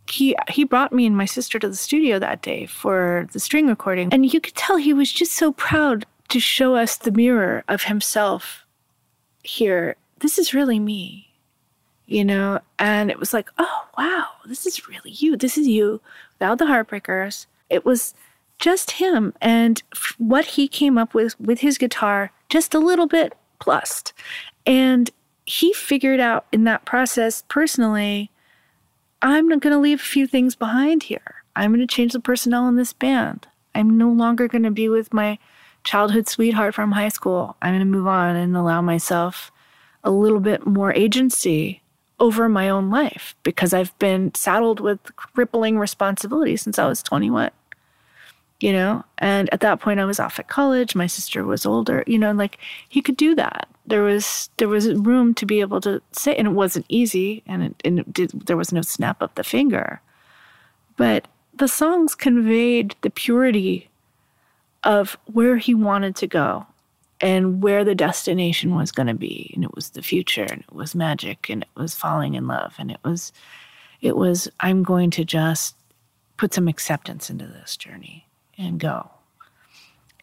[0.09, 3.67] he he brought me and my sister to the studio that day for the string
[3.67, 4.13] recording.
[4.13, 7.85] And you could tell he was just so proud to show us the mirror of
[7.85, 8.66] himself
[9.43, 9.97] here.
[10.21, 11.27] This is really me.
[12.07, 15.37] You know, and it was like, oh wow, this is really you.
[15.37, 16.01] This is you
[16.35, 17.47] without the heartbreakers.
[17.69, 18.14] It was
[18.59, 19.81] just him and
[20.19, 24.12] what he came up with with his guitar, just a little bit plussed.
[24.66, 25.11] And
[25.47, 28.31] he figured out in that process personally,
[29.23, 31.45] I'm not going to leave a few things behind here.
[31.55, 33.47] I'm going to change the personnel in this band.
[33.75, 35.38] I'm no longer going to be with my
[35.85, 37.57] childhood sweetheart from high school.
[37.62, 39.51] I'm going to move on and allow myself
[40.05, 41.83] a little bit more agency
[42.19, 47.51] over my own life because I've been saddled with crippling responsibility since I was 21.
[48.61, 50.95] You know, and at that point I was off at college.
[50.95, 52.05] My sister was older.
[52.07, 52.59] You know, like
[52.90, 53.66] he could do that.
[53.87, 57.62] There was there was room to be able to say, and it wasn't easy, and
[57.62, 60.03] it, and it did, there was no snap of the finger.
[60.99, 63.89] But the songs conveyed the purity
[64.85, 66.66] of where he wanted to go
[67.21, 69.53] and where the destination was going to be.
[69.55, 72.75] And it was the future and it was magic and it was falling in love
[72.79, 73.33] and it was
[74.01, 75.77] it was i'm going to just
[76.38, 79.11] put some acceptance into this journey and go.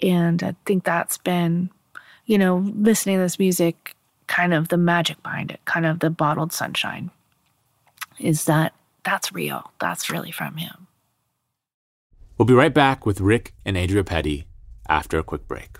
[0.01, 1.69] And i think that's been
[2.25, 6.09] you know listening to this music kind of the magic behind it kind of the
[6.09, 7.11] bottled sunshine
[8.19, 9.71] is that that's real.
[9.79, 10.86] That's really from him
[12.37, 14.45] We'll be right back with Rick and Adria Petty
[14.87, 15.79] after a quick break.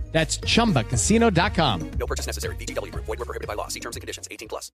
[0.11, 1.91] That's chumbacasino.com.
[1.97, 2.55] No purchase necessary.
[2.57, 3.05] VGW Group.
[3.05, 3.69] Void were prohibited by law.
[3.69, 4.27] See terms and conditions.
[4.29, 4.71] 18 plus.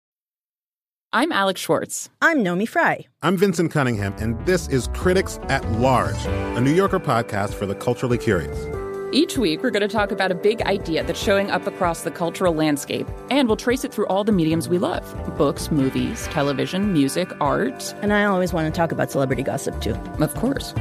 [1.13, 2.10] I'm Alex Schwartz.
[2.21, 3.06] I'm Naomi Fry.
[3.21, 7.76] I'm Vincent Cunningham, and this is Critics at Large, a New Yorker podcast for the
[7.76, 8.67] culturally curious.
[9.13, 12.12] Each week, we're going to talk about a big idea that's showing up across the
[12.12, 15.06] cultural landscape, and we'll trace it through all the mediums we love
[15.38, 17.95] books, movies, television, music, art.
[18.02, 19.93] And I always want to talk about celebrity gossip, too.
[20.19, 20.73] Of course.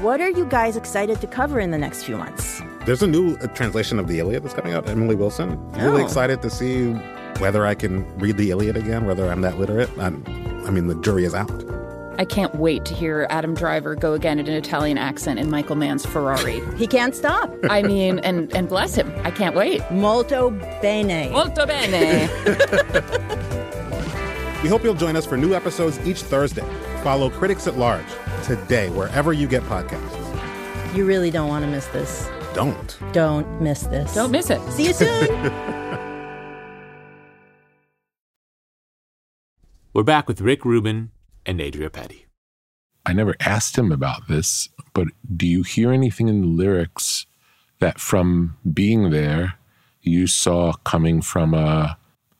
[0.00, 2.62] What are you guys excited to cover in the next few months?
[2.88, 5.60] There's a new uh, translation of the Iliad that's coming out, Emily Wilson.
[5.72, 6.06] Really Oh.
[6.06, 6.92] excited to see
[7.38, 9.90] whether I can read the Iliad again, whether I'm that literate.
[9.98, 10.24] I'm,
[10.66, 11.50] I mean, the jury is out.
[12.18, 15.76] I can't wait to hear Adam Driver go again in an Italian accent in Michael
[15.76, 16.62] Mann's Ferrari.
[16.78, 17.54] He can't stop.
[17.68, 19.12] I mean, and, and bless him.
[19.22, 19.82] I can't wait.
[19.90, 20.48] Molto
[20.80, 21.28] bene.
[21.30, 22.30] Molto bene.
[24.62, 26.64] We hope you'll join us for new episodes each Thursday.
[27.04, 28.06] Follow Critics at Large
[28.44, 30.96] today, wherever you get podcasts.
[30.96, 32.28] You really don't want to miss this.
[32.54, 32.98] Don't.
[33.12, 34.14] Don't miss this.
[34.14, 34.60] Don't miss it.
[34.70, 35.28] See you soon.
[39.92, 41.10] We're back with Rick Rubin
[41.44, 42.26] and Adria Petty.
[43.04, 47.26] I never asked him about this, but do you hear anything in the lyrics
[47.80, 49.54] that from being there
[50.02, 51.98] you saw coming from a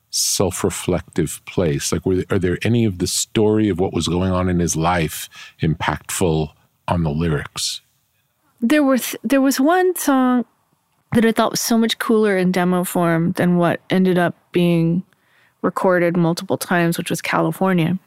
[0.09, 1.91] self-reflective place?
[1.91, 4.75] Like, were are there any of the story of what was going on in his
[4.75, 5.27] life
[5.61, 6.51] impactful
[6.87, 7.81] on the lyrics?
[8.61, 10.45] There was there was one song
[11.13, 15.03] that I thought was so much cooler in demo form than what ended up being
[15.61, 17.97] recorded multiple times, which was California.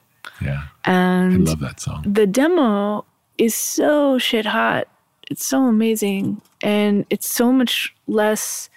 [0.40, 0.64] Yeah.
[0.84, 2.04] And I love that song.
[2.06, 3.04] The demo
[3.38, 4.88] is so shit hot.
[5.30, 6.42] It's so amazing.
[6.60, 8.68] And it's so much less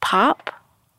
[0.00, 0.50] pop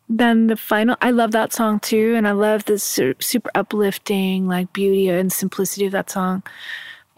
[0.09, 0.97] than the final.
[1.01, 2.15] I love that song too.
[2.15, 6.43] And I love the super uplifting, like beauty and simplicity of that song.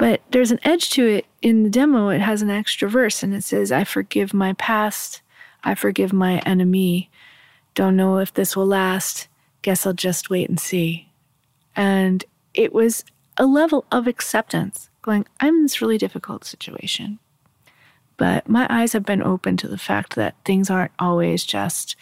[0.02, 2.10] But there's an edge to it in the demo.
[2.10, 5.22] It has an extra verse and it says, I forgive my past.
[5.64, 7.12] I forgive my enemy.
[7.76, 9.28] Don't know if this will last.
[9.62, 11.12] Guess I'll just wait and see.
[11.76, 13.06] And it was
[13.38, 17.20] a level of acceptance going, I'm in this really difficult situation.
[18.18, 21.96] But my eyes have been open to the fact that things aren't always just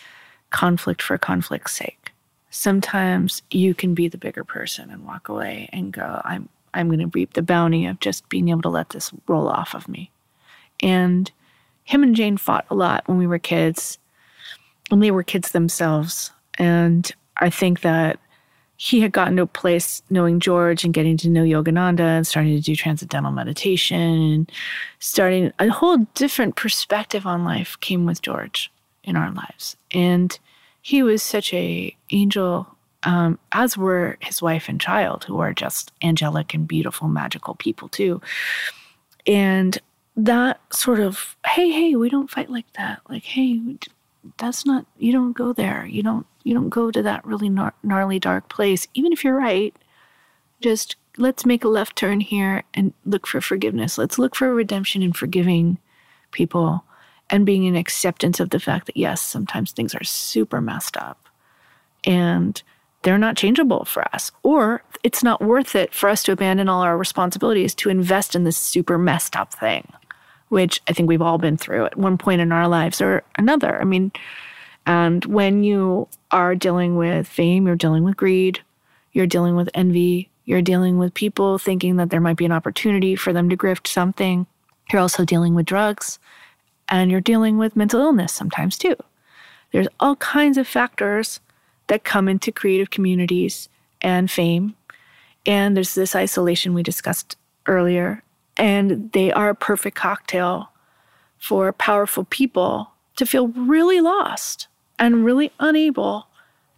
[0.51, 2.13] conflict for conflict's sake.
[2.49, 6.99] Sometimes you can be the bigger person and walk away and go, I'm I'm going
[6.99, 10.11] to reap the bounty of just being able to let this roll off of me.
[10.81, 11.31] And
[11.83, 13.97] him and Jane fought a lot when we were kids,
[14.89, 16.31] when they were kids themselves.
[16.57, 18.19] And I think that
[18.81, 22.55] he had gotten to a place knowing George and getting to know Yogananda and starting
[22.55, 24.51] to do transcendental meditation and
[24.99, 28.71] starting a whole different perspective on life came with George
[29.03, 29.75] in our lives.
[29.91, 30.39] And
[30.81, 32.73] he was such a angel,
[33.03, 37.87] um, as were his wife and child, who are just angelic and beautiful, magical people
[37.89, 38.21] too.
[39.25, 39.77] And
[40.15, 43.01] that sort of, hey, hey, we don't fight like that.
[43.09, 43.61] Like, hey,
[44.37, 45.85] that's not, you don't go there.
[45.85, 47.49] You don't you don't go to that really
[47.83, 49.75] gnarly dark place even if you're right
[50.61, 55.01] just let's make a left turn here and look for forgiveness let's look for redemption
[55.01, 55.77] and forgiving
[56.31, 56.83] people
[57.29, 61.27] and being in acceptance of the fact that yes sometimes things are super messed up
[62.03, 62.63] and
[63.03, 66.81] they're not changeable for us or it's not worth it for us to abandon all
[66.81, 69.91] our responsibilities to invest in this super messed up thing
[70.49, 73.79] which i think we've all been through at one point in our lives or another
[73.81, 74.11] i mean
[74.89, 78.61] and when you are dealing with fame, you're dealing with greed,
[79.13, 83.15] you're dealing with envy, you're dealing with people thinking that there might be an opportunity
[83.15, 84.47] for them to grift something.
[84.91, 86.17] You're also dealing with drugs
[86.87, 88.95] and you're dealing with mental illness sometimes too.
[89.71, 91.39] There's all kinds of factors
[91.89, 93.67] that come into creative communities
[94.01, 94.75] and fame.
[95.45, 97.35] And there's this isolation we discussed
[97.67, 98.23] earlier.
[98.57, 100.71] And they are a perfect cocktail
[101.37, 106.27] for powerful people to feel really lost and really unable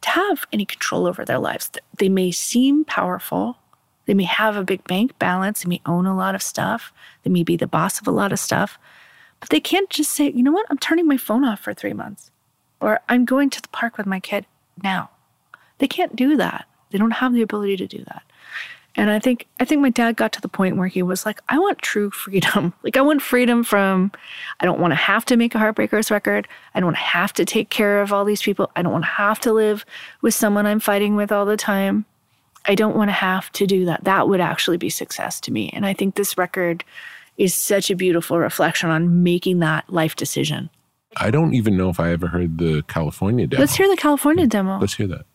[0.02, 1.70] to have any control over their lives.
[1.98, 3.58] They may seem powerful,
[4.06, 6.92] they may have a big bank balance, they may own a lot of stuff,
[7.24, 8.80] they may be the boss of a lot of stuff,
[9.40, 11.94] but they can't just say, you know what, I'm turning my phone off for three
[11.94, 12.32] months,
[12.80, 14.46] or I'm going to the park with my kid
[14.84, 15.10] now.
[15.80, 16.68] They can't do that.
[16.92, 18.24] They don't have the ability to do that.
[18.96, 21.40] And I think I think my dad got to the point where he was like,
[21.48, 22.74] I want true freedom.
[22.84, 24.12] Like I want freedom from
[24.60, 26.48] I don't want to have to make a Heartbreakers record.
[26.74, 28.70] I don't want to have to take care of all these people.
[28.76, 29.86] I don't want to have to live
[30.22, 32.06] with someone I'm fighting with all the time.
[32.66, 34.04] I don't want to have to do that.
[34.04, 35.70] That would actually be success to me.
[35.74, 36.84] And I think this record
[37.38, 40.70] is such a beautiful reflection on making that life decision.
[41.18, 43.62] I don't even know if I ever heard the California demo.
[43.62, 44.80] Let's hear the California demo.
[44.80, 45.26] Let's hear that.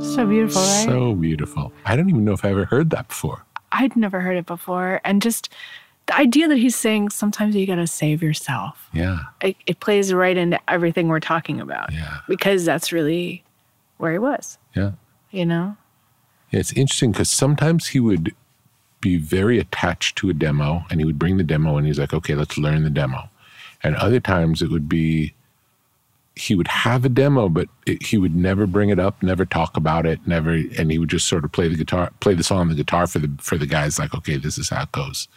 [0.00, 0.84] So beautiful, right?
[0.84, 1.72] So beautiful.
[1.84, 3.44] I don't even know if I ever heard that before.
[3.72, 5.00] I'd never heard it before.
[5.04, 5.50] And just
[6.06, 8.88] the idea that he's saying sometimes you got to save yourself.
[8.92, 9.18] Yeah.
[9.40, 11.92] It, it, plays right into everything we're talking about.
[11.92, 12.18] Yeah.
[12.28, 13.42] Because that's really
[13.98, 14.58] where he was.
[14.74, 14.92] Yeah.
[15.30, 15.76] You know?
[16.50, 18.34] Yeah, it's interesting because sometimes he would
[19.00, 22.14] be very attached to a demo and he would bring the demo and he's like,
[22.14, 23.28] okay, let's learn the demo.
[23.84, 25.34] And other times it would be
[26.36, 29.76] he would have a demo, but it, he would never bring it up, never talk
[29.76, 32.58] about it, never, and he would just sort of play the guitar, play the song
[32.60, 33.98] on the guitar for the for the guys.
[33.98, 35.28] Like, okay, this is how it goes.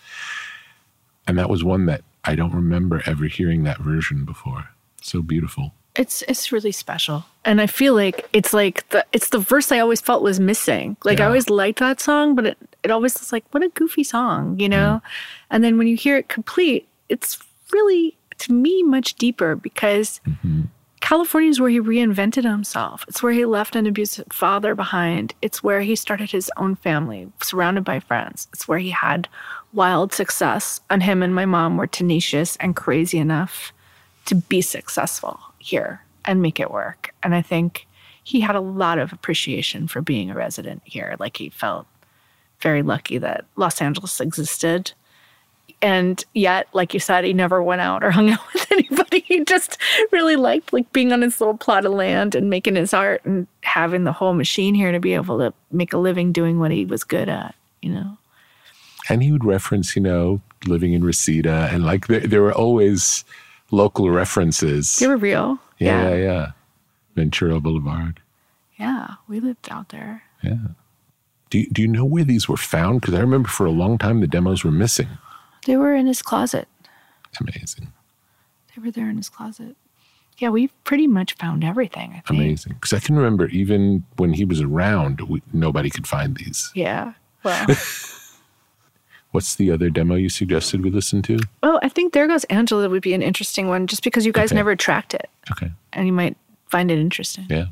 [1.28, 4.70] And that was one that I don't remember ever hearing that version before.
[5.02, 5.74] So beautiful.
[5.96, 9.80] It's it's really special, and I feel like it's like the it's the verse I
[9.80, 10.98] always felt was missing.
[11.04, 11.26] Like yeah.
[11.26, 14.60] I always liked that song, but it it always was like what a goofy song,
[14.60, 15.02] you know.
[15.04, 15.10] Mm.
[15.52, 17.40] And then when you hear it complete, it's
[17.72, 20.22] really to me much deeper because.
[20.28, 20.64] Mm-hmm
[21.00, 23.06] California is where he reinvented himself.
[23.08, 25.34] It's where he left an abusive father behind.
[25.42, 28.48] It's where he started his own family, surrounded by friends.
[28.52, 29.30] It's where he had
[29.74, 30.82] wild success.
[30.90, 33.72] And him and my mom were tenacious and crazy enough
[34.26, 37.14] to be successful here and make it work.
[37.24, 37.88] And I think
[38.24, 41.16] he had a lot of appreciation for being a resident here.
[41.20, 41.88] Like he felt
[42.60, 44.92] very lucky that Los Angeles existed.
[45.82, 49.20] And yet, like you said, he never went out or hung out with anybody.
[49.22, 49.78] He just
[50.12, 53.48] really liked like being on his little plot of land and making his art and
[53.62, 56.86] having the whole machine here to be able to make a living doing what he
[56.86, 58.18] was good at, you know.
[59.10, 63.24] And he would reference, you know, living in Reseda, and like there, there were always
[63.72, 64.98] local references.
[64.98, 65.60] They were real.
[65.78, 66.52] Yeah, yeah, yeah.
[67.16, 68.20] Ventura Boulevard.
[68.78, 70.24] Yeah, we lived out there.
[70.44, 70.58] Yeah.
[71.50, 73.02] Do you, do you know where these were found?
[73.02, 75.08] Because I remember for a long time the demos were missing.
[75.68, 76.68] They were in his closet.
[77.42, 77.92] Amazing.
[78.76, 79.76] They were there in his closet.
[80.38, 82.30] Yeah, we pretty much found everything, I think.
[82.42, 82.74] Amazing.
[82.74, 86.72] Because I can remember even when he was around, we, nobody could find these.
[86.74, 87.14] Yeah.
[87.44, 87.68] Well,
[89.32, 91.38] What's the other demo you suggested we listen to?
[91.64, 94.50] oh, I think There Goes Angela would be an interesting one just because you guys
[94.52, 94.56] Okay.
[94.56, 95.72] never tracked it Okay.
[95.94, 96.38] and you might
[96.70, 97.46] find it interesting.
[97.50, 97.66] Yeah.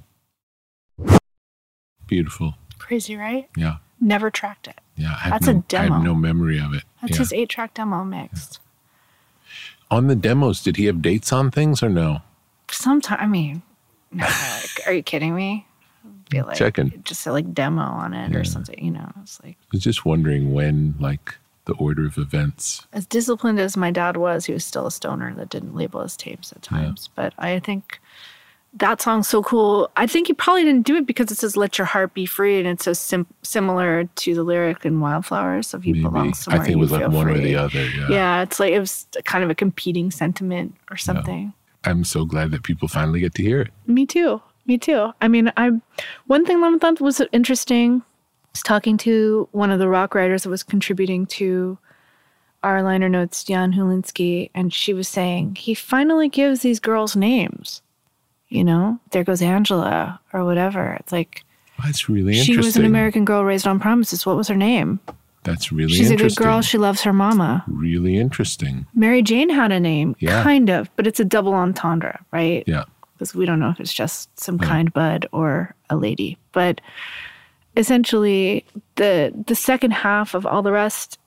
[2.08, 2.56] Beautiful.
[2.78, 3.48] Crazy, right?
[3.56, 3.78] Yeah.
[4.02, 4.80] Never tracked it.
[4.96, 5.10] Yeah.
[5.12, 5.94] I have That's no, a I demo.
[5.96, 6.84] have no memory of it.
[7.02, 7.18] That's yeah.
[7.20, 8.60] his eight track demo mixed.
[9.92, 12.22] On the demos, did he have dates on things or no?
[12.72, 13.62] Sometime, I mean,
[14.12, 15.68] no, like, are you kidding me?
[16.30, 17.04] Be like, Checking.
[17.04, 18.40] just a like demo on it Yeah.
[18.40, 19.12] or something, you know.
[19.22, 21.36] It's like I was just wondering when, like,
[21.66, 22.88] the order of events.
[22.94, 26.18] as disciplined as my dad was, he was still a stoner that didn't label his
[26.18, 27.10] tapes at times.
[27.16, 28.00] But I think
[28.78, 29.90] that song's so cool.
[29.96, 32.60] I think he probably didn't do it because it says "Let your heart be free"
[32.60, 36.64] and it's so sim- similar to the lyric in "Wildflowers" of "You belong I somewhere."
[36.66, 37.84] think it was like one or the other.
[37.84, 38.08] Yeah.
[38.10, 41.54] Yeah, it's like it was kind of a competing sentiment or something.
[41.86, 43.72] I'm so glad that people finally get to hear it.
[43.88, 44.42] Me too.
[44.66, 45.12] Me too.
[45.22, 45.72] I mean, I
[46.28, 48.02] one thing I thought was interesting
[48.52, 51.78] was talking to one of the rock writers that was contributing to
[52.64, 57.84] our liner notes, Jaan Uhelszki, and she was saying he finally gives these girls names.
[58.50, 60.94] You know, there goes Angela or whatever.
[61.00, 61.44] It's like
[61.84, 62.54] That's really interesting.
[62.54, 64.26] she was an American girl raised on promises.
[64.26, 65.00] What was her name?
[65.44, 66.06] That's really interesting.
[66.06, 66.62] She's a good girl.
[66.62, 67.64] She loves her mama.
[67.68, 68.86] really interesting.
[68.96, 70.42] Mary Jane had a name, Yeah.
[70.44, 72.64] kind of, but it's a double entendre, right?
[72.68, 72.86] Yeah.
[73.14, 76.38] because we don't know if it's just some kind bud or a lady.
[76.52, 76.82] But
[77.78, 78.66] essentially,
[78.96, 81.18] the the second half of all the rest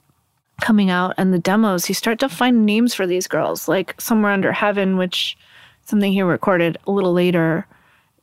[0.61, 4.33] coming out and the demos, you start to find names for these girls, like somewhere
[4.33, 5.37] under heaven, which
[5.89, 7.67] something he recorded a little later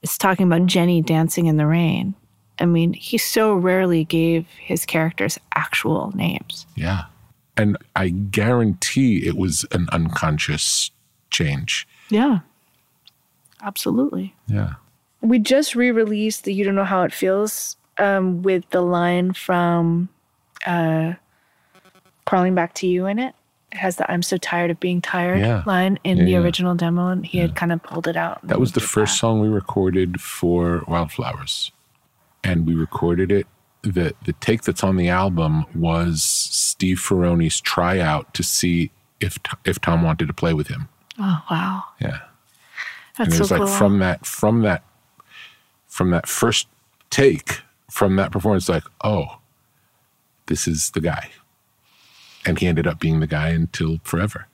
[0.01, 2.13] is talking about Jenny dancing in the rain.
[2.59, 6.67] I mean, he so rarely gave his characters actual names.
[6.75, 7.05] Yeah.
[7.57, 10.91] And I guarantee it was an unconscious
[11.31, 11.87] change.
[12.09, 12.39] Yeah,
[13.61, 14.35] absolutely.
[14.47, 14.75] Yeah.
[15.21, 20.09] We just re-released the "You Don't Know How It Feels" um, with the line from
[20.67, 21.13] uh,
[22.25, 23.33] "Crawling Back to You" in it.
[23.75, 25.63] Has the "I'm so tired of being tired" Yeah.
[25.65, 26.37] line in Yeah, the yeah.
[26.39, 28.39] original demo, and he had kind of pulled it out.
[28.43, 31.71] That was the first song we recorded for Wildflowers.
[32.43, 33.47] And we recorded it.
[33.81, 39.79] The the take that's on the album was Steve Ferrone's tryout to see if if
[39.81, 40.87] Tom wanted to play with him.
[41.19, 42.19] Oh wow, Yeah.
[43.17, 43.67] that's and it so was like cool.
[43.67, 44.83] from that from that
[45.87, 46.67] from that first
[47.09, 49.39] take from that performance like oh
[50.47, 51.29] this is the guy
[52.45, 54.47] and he ended up being the guy until forever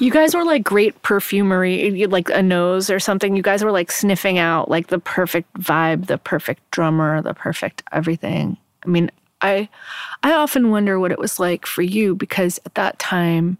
[0.00, 3.34] You guys were like great perfumery, like a nose or something.
[3.34, 7.82] You guys were like sniffing out like the perfect vibe, the perfect drummer, the perfect
[7.90, 8.56] everything.
[8.86, 9.10] I mean,
[9.40, 9.68] I
[10.22, 13.58] I often wonder what it was like for you because at that time,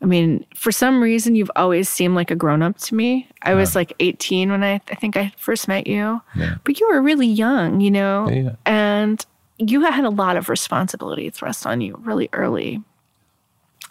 [0.00, 3.28] I mean, for some reason you've always seemed like a grown up to me.
[3.42, 6.20] I was like 18 when I I think I first met you.
[6.34, 6.54] Yeah.
[6.64, 8.28] But you were really young, you know?
[8.30, 8.56] Yeah, yeah.
[8.64, 9.26] And
[9.58, 12.82] you had a lot of responsibility thrust on you really early.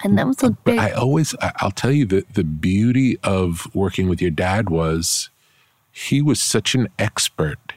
[0.04, 4.10] And that was a big i always i'll tell you that the beauty of working
[4.10, 5.30] with your dad was
[5.92, 7.74] he was such an expert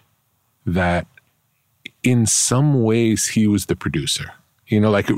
[0.65, 1.07] that
[2.03, 4.33] in some ways he was the producer.
[4.67, 5.09] You know like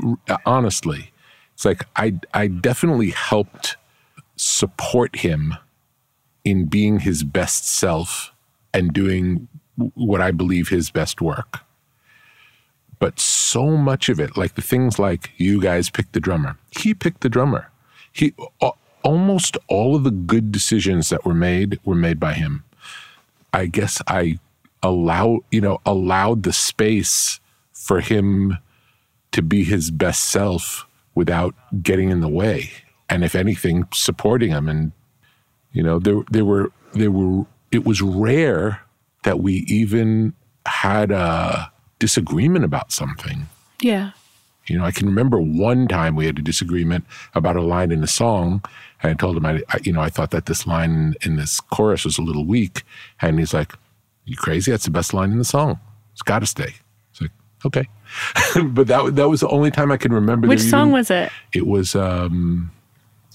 [0.45, 1.11] honestly
[1.53, 3.77] it's like i i definitely helped
[4.35, 5.55] support him
[6.45, 8.31] in being his best self
[8.73, 9.47] and doing
[9.95, 11.61] what i believe his best work
[12.99, 16.57] but so much of it like the things like you guys picked the drummer.
[16.71, 17.69] He picked the drummer.
[18.11, 18.33] He
[19.03, 22.63] almost all of the good decisions that were made were made by him.
[23.53, 24.37] I guess i
[24.81, 27.41] allow you know allowed the space
[27.73, 28.57] for him
[29.31, 30.85] to be his best self
[31.15, 32.71] without getting in the way.
[33.09, 34.67] And if anything supporting him.
[34.67, 34.91] And
[35.71, 38.81] you know there there were there were it was rare
[39.23, 40.33] that we even
[40.65, 43.47] had a disagreement about something
[43.81, 44.11] Yeah.
[44.67, 48.03] you know, I can remember one time we had a disagreement about a line in
[48.03, 48.63] a song,
[49.01, 51.59] and I told him, I, I you know, I thought that this line in this
[51.59, 52.83] chorus was a little weak,
[53.21, 53.73] and he's like,
[54.25, 54.69] "You crazy?
[54.71, 55.79] That's the best line in the song.
[56.13, 56.73] It's got to stay."
[57.11, 57.31] It's like,
[57.65, 57.87] okay.
[58.63, 60.47] but that that was the only time I can remember.
[60.47, 61.31] Which song even- was it?
[61.53, 62.69] It was um,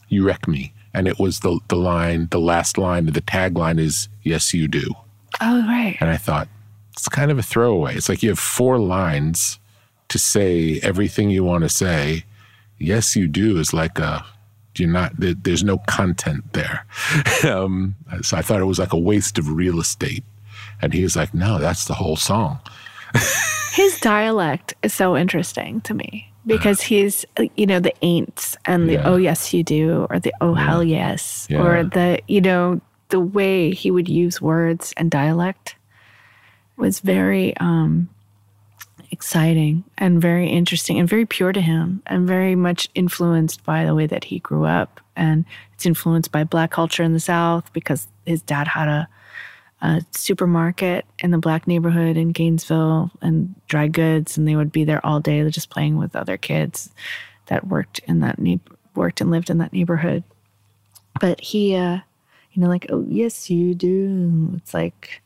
[0.09, 4.09] "You Wreck Me," and it was the the line, the last line, the tagline is
[4.23, 4.87] "Yes, you do."
[5.41, 5.97] Oh, right.
[6.01, 6.47] And I thought
[6.95, 7.97] it's kind of a throwaway.
[7.97, 9.59] It's like you have four lines
[10.09, 12.25] to say everything you want to say.
[12.79, 14.25] Yes, you do is like a
[14.77, 16.87] you're not there's no content there.
[17.45, 20.25] um, so I thought it was like a waste of real estate.
[20.81, 22.61] And he was like, "No, that's the whole song."
[23.73, 27.25] His dialect is so interesting to me because he's,
[27.57, 29.09] you know, the ain'ts and the Yeah.
[29.09, 33.73] oh, yes, you do, or the oh, hell yes, or the, you know, the way
[33.73, 35.77] he would use words and dialect
[36.77, 38.09] was very um,
[39.11, 43.95] exciting and very interesting and very pure to him and very much influenced by the
[43.95, 45.01] way that he grew up.
[45.17, 49.09] And it's influenced by black culture in the South because his dad had a,
[49.81, 54.85] a supermarket in the black neighborhood in Gainesville and dry goods, and they would be
[54.85, 56.91] there all day just playing with other kids
[57.47, 58.61] that worked in that neigh-
[58.95, 60.25] worked and lived in that neighborhood.
[61.21, 61.99] But he, uh,
[62.53, 64.53] you know, like, oh yes, you do.
[64.57, 65.23] It's like,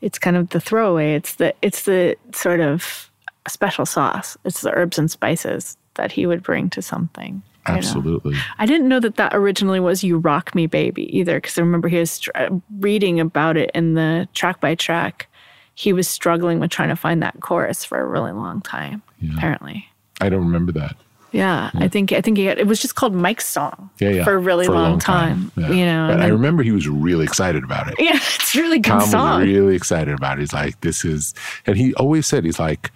[0.00, 1.14] it's kind of the throwaway.
[1.14, 3.10] It's the it's the sort of
[3.48, 4.36] special sauce.
[4.44, 7.42] It's the herbs and spices that he would bring to something.
[7.66, 7.78] you know?
[7.78, 8.36] Absolutely.
[8.58, 11.88] I didn't know that that originally was "You Rock Me, Baby" either, because I remember
[11.88, 12.48] he was str- uh,
[12.78, 15.28] reading about it in the track by track.
[15.74, 19.02] He was struggling with trying to find that chorus for a really long time.
[19.36, 19.88] Apparently,
[20.20, 20.96] I don't remember that.
[21.32, 21.86] Yeah, I hmm.
[21.88, 24.24] think I think he had, it was just called Mike's song Yeah, yeah.
[24.24, 25.52] for a really long, time.
[25.56, 25.70] Yeah.
[25.70, 27.94] You know, and I remember he was really excited about it.
[27.98, 29.40] yeah, it's a really good Tom song.
[29.40, 30.40] was really excited about it.
[30.40, 31.34] He's like, this is,
[31.66, 32.90] and he always said, he's like,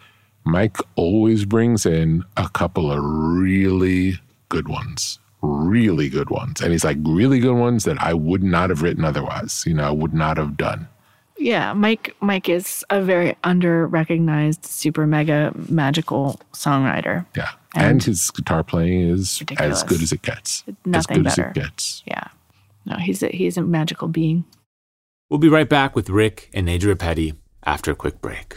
[0.44, 4.14] Mike always brings in a couple of really
[4.48, 6.60] good ones, really good ones.
[6.60, 9.84] And he's like, really good ones that I would not have written otherwise, you know,
[9.88, 10.88] I would not have done.
[11.36, 17.26] Yeah, Mike Mike is a very under recognized super mega magical songwriter.
[17.36, 17.50] Yeah.
[17.76, 19.82] And, his guitar playing is Ridiculous.
[19.82, 20.62] as good as it gets.
[20.68, 21.44] as Nothing good better.
[21.46, 22.02] as it gets.
[22.06, 22.28] Yeah.
[22.86, 24.44] No, he's a he's a magical being.
[25.28, 28.56] We'll be right back with Rick and Adria Petty after a quick break.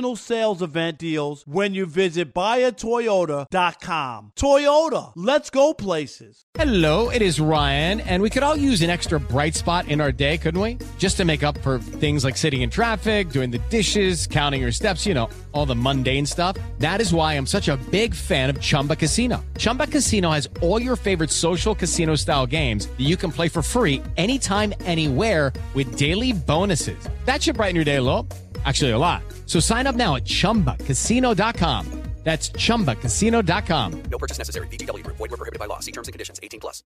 [0.01, 4.31] sales event deals when you visit buyatoyota.com.
[4.35, 6.45] Toyota, let's go places.
[6.55, 10.11] Hello, it is Ryan, and we could all use an extra bright spot in our
[10.11, 10.79] day, couldn't we?
[10.97, 14.71] Just to make up for things like sitting in traffic, doing the dishes, counting your
[14.71, 16.57] steps, you know, all the mundane stuff.
[16.79, 19.45] That is why I'm such a big fan of Chumba Casino.
[19.57, 23.61] Chumba Casino has all your favorite social casino style games that you can play for
[23.61, 27.07] free anytime, anywhere with daily bonuses.
[27.25, 28.27] That should brighten your day a little.
[28.65, 29.23] Actually, a lot.
[29.51, 31.85] So sign up now at chumbacasino.com.
[32.23, 34.03] That's chumbacasino.com.
[34.03, 34.67] No purchase necessary.
[34.67, 35.17] VGW Group.
[35.17, 35.79] Void were prohibited by law.
[35.79, 36.39] See terms and conditions.
[36.41, 36.83] 18 plus.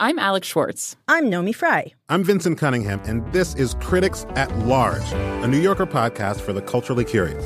[0.00, 0.96] I'm Alex Schwartz.
[1.08, 1.92] I'm Naomi Fry.
[2.08, 6.62] I'm Vinson Cunningham, and this is Critics at Large, a New Yorker podcast for the
[6.62, 7.44] culturally curious.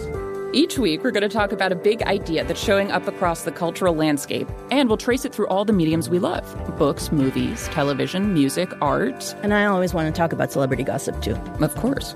[0.53, 3.53] Each week, we're going to talk about a big idea that's showing up across the
[3.53, 6.47] cultural landscape, and we'll trace it through all the mediums we love
[6.79, 9.35] books, movies, television, music, art.
[9.43, 11.35] And I always want to talk about celebrity gossip too.
[11.61, 12.15] Of course.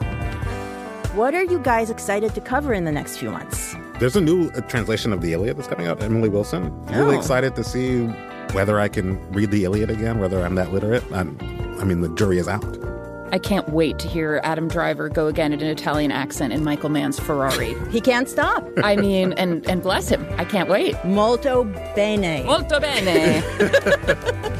[1.15, 3.75] What are you guys excited to cover in the next few months?
[3.99, 6.71] There's a new uh, translation of the Iliad that's coming out, Emily Wilson.
[6.87, 7.19] Really Oh.
[7.19, 8.05] excited to see
[8.53, 11.03] whether I can read the Iliad again, whether I'm that literate.
[11.13, 11.37] I'm,
[11.81, 12.65] I mean, the jury is out.
[13.33, 16.89] I can't wait to hear Adam Driver go again in an Italian accent in Michael
[16.91, 17.75] Mann's Ferrari.
[17.91, 18.69] He can't stop.
[18.85, 20.25] I mean, and, and bless him.
[20.39, 20.95] I can't wait.
[21.05, 22.45] Molto bene.
[22.45, 23.43] Molto bene.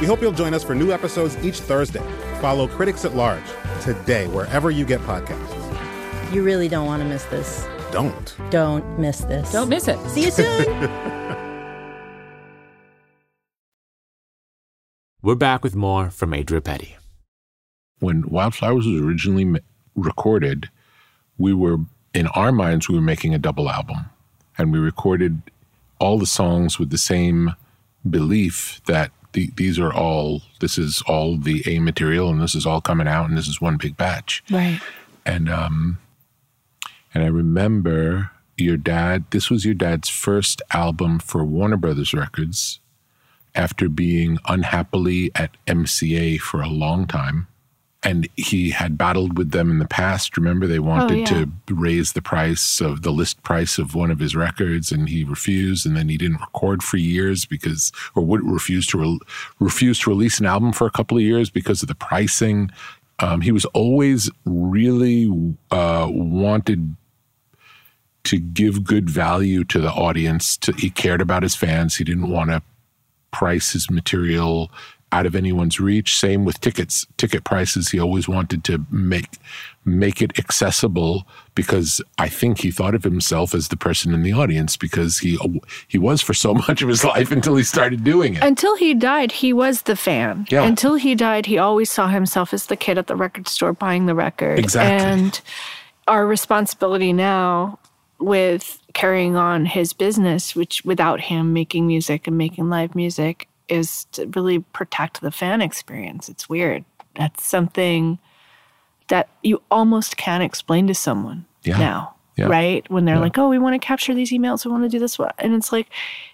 [0.00, 2.02] We hope you'll join us for new episodes each Thursday.
[2.40, 3.44] Follow Critics at Large
[3.84, 6.32] today, wherever you get podcasts.
[6.32, 7.66] You really don't want to miss this.
[7.92, 8.34] Don't.
[8.50, 9.52] Don't miss this.
[9.52, 9.98] Don't miss it.
[10.08, 10.64] See you soon.
[15.22, 16.96] We're back with more from Adria Petty.
[17.98, 19.58] When Wildflowers was originally ma-
[19.94, 20.70] recorded,
[21.38, 21.78] we were
[22.12, 24.06] in our minds we were making a double album,
[24.58, 25.40] and we recorded
[25.98, 27.54] all the songs with the same
[28.08, 32.64] belief that the, these are all this is all the A material, and this is
[32.64, 34.42] all coming out, and this is one big batch.
[34.50, 34.80] Right.
[35.26, 35.98] And um,
[37.12, 39.24] and I remember your dad.
[39.30, 42.80] This was your dad's first album for Warner Brothers Records,
[43.54, 47.48] after being unhappily at MCA for a long time.
[48.04, 50.36] And he had battled with them in the past.
[50.36, 51.24] Remember, they wanted yeah.
[51.26, 55.24] to raise the price of the list price of one of his records, and he
[55.24, 55.86] refused.
[55.86, 59.20] And then he didn't record for years because, or would refuse to re-
[59.58, 62.70] refuse to release an album for a couple of years because of the pricing.
[63.20, 66.96] Um, he was always really uh, wanted
[68.24, 70.56] to give good value to the audience.
[70.58, 71.96] To, he cared about his fans.
[71.96, 72.62] He didn't want to
[73.30, 74.70] price his material
[75.14, 76.18] out of anyone's reach.
[76.18, 77.90] Same with tickets, ticket prices.
[77.90, 79.38] He always wanted to make
[79.86, 84.32] make it accessible because I think he thought of himself as the person in the
[84.32, 85.38] audience because he
[85.86, 88.42] he was for so much of his life until he started doing it.
[88.42, 90.46] Until he died, he was the fan.
[90.50, 90.64] Yeah.
[90.64, 94.06] Until he died, he always saw himself as the kid at the record store buying
[94.06, 94.58] the record.
[94.58, 95.06] Exactly.
[95.06, 95.40] And
[96.08, 97.78] our responsibility now
[98.18, 104.04] with carrying on his business, which without him making music and making live music, is
[104.12, 106.28] to really protect the fan experience.
[106.28, 106.84] It's weird.
[107.16, 108.18] That's something
[109.08, 111.78] that you almost can't explain to someone Yeah.
[111.78, 112.46] now, Yeah.
[112.46, 112.88] right?
[112.90, 113.20] When they're Yeah.
[113.20, 114.64] like, "Oh, we want to capture these emails.
[114.64, 115.88] We want to do this," and it's like,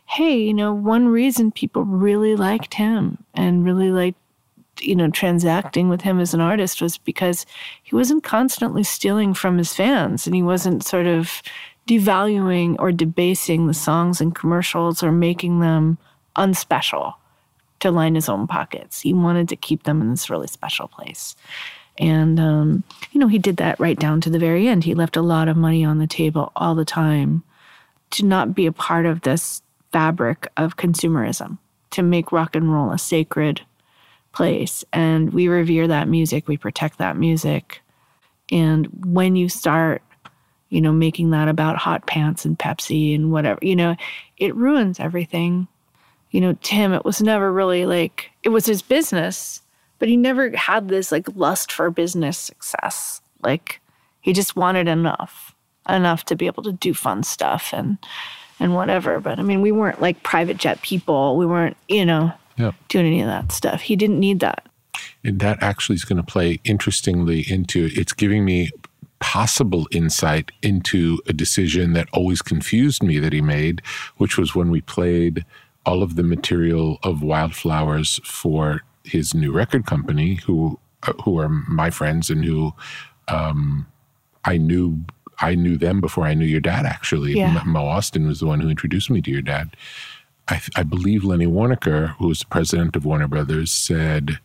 [0.06, 4.18] "Hey, you know, one reason people really liked him and really liked."
[4.80, 7.44] You know, transacting with him as an artist was because
[7.82, 11.42] he wasn't constantly stealing from his fans and he wasn't sort of
[11.86, 15.98] devaluing or debasing the songs and commercials or making them
[16.36, 17.14] unspecial
[17.80, 19.00] to line his own pockets.
[19.00, 21.34] He wanted to keep them in this really special place.
[21.98, 24.84] And, um, you know, he did that right down to the very end.
[24.84, 27.42] He left a lot of money on the table all the time
[28.10, 29.62] to not be a part of this
[29.92, 31.58] fabric of consumerism,
[31.90, 33.60] to make rock and roll a sacred
[34.32, 34.84] place.
[34.92, 37.82] And we revere that music, we protect that music.
[38.50, 40.02] And when you start,
[40.70, 43.96] you know, making that about hot pants and Pepsi and whatever, you know,
[44.38, 45.68] it ruins everything.
[46.30, 49.62] You know, Tim, it was never really like, it was his business,
[49.98, 53.20] but he never had this like lust for business success.
[53.42, 53.80] Like,
[54.20, 55.54] he just wanted enough,
[55.88, 57.98] enough to be able to do fun stuff and,
[58.58, 59.18] and whatever.
[59.18, 61.36] But I mean, we weren't like private jet people.
[61.36, 62.72] We weren't, you know, Yeah.
[62.88, 63.80] doing any of that stuff.
[63.80, 64.66] He didn't need that.
[65.24, 68.70] And that actually is going to play interestingly into it's giving me
[69.18, 73.82] possible insight into a decision that always confused me that he made,
[74.16, 75.44] which was when we played
[75.86, 81.48] all of the material of Wildflowers for his new record company, who uh, who are
[81.48, 82.72] my friends and who
[83.28, 83.86] um,
[84.44, 85.00] I knew
[85.40, 86.84] I knew them before I knew your dad.
[86.84, 87.62] Actually, Yeah.
[87.64, 89.74] Mo Ostin was the one who introduced me to your dad.
[90.48, 94.38] I, I believe Lenny Waronker, who was the president of Warner Brothers, said,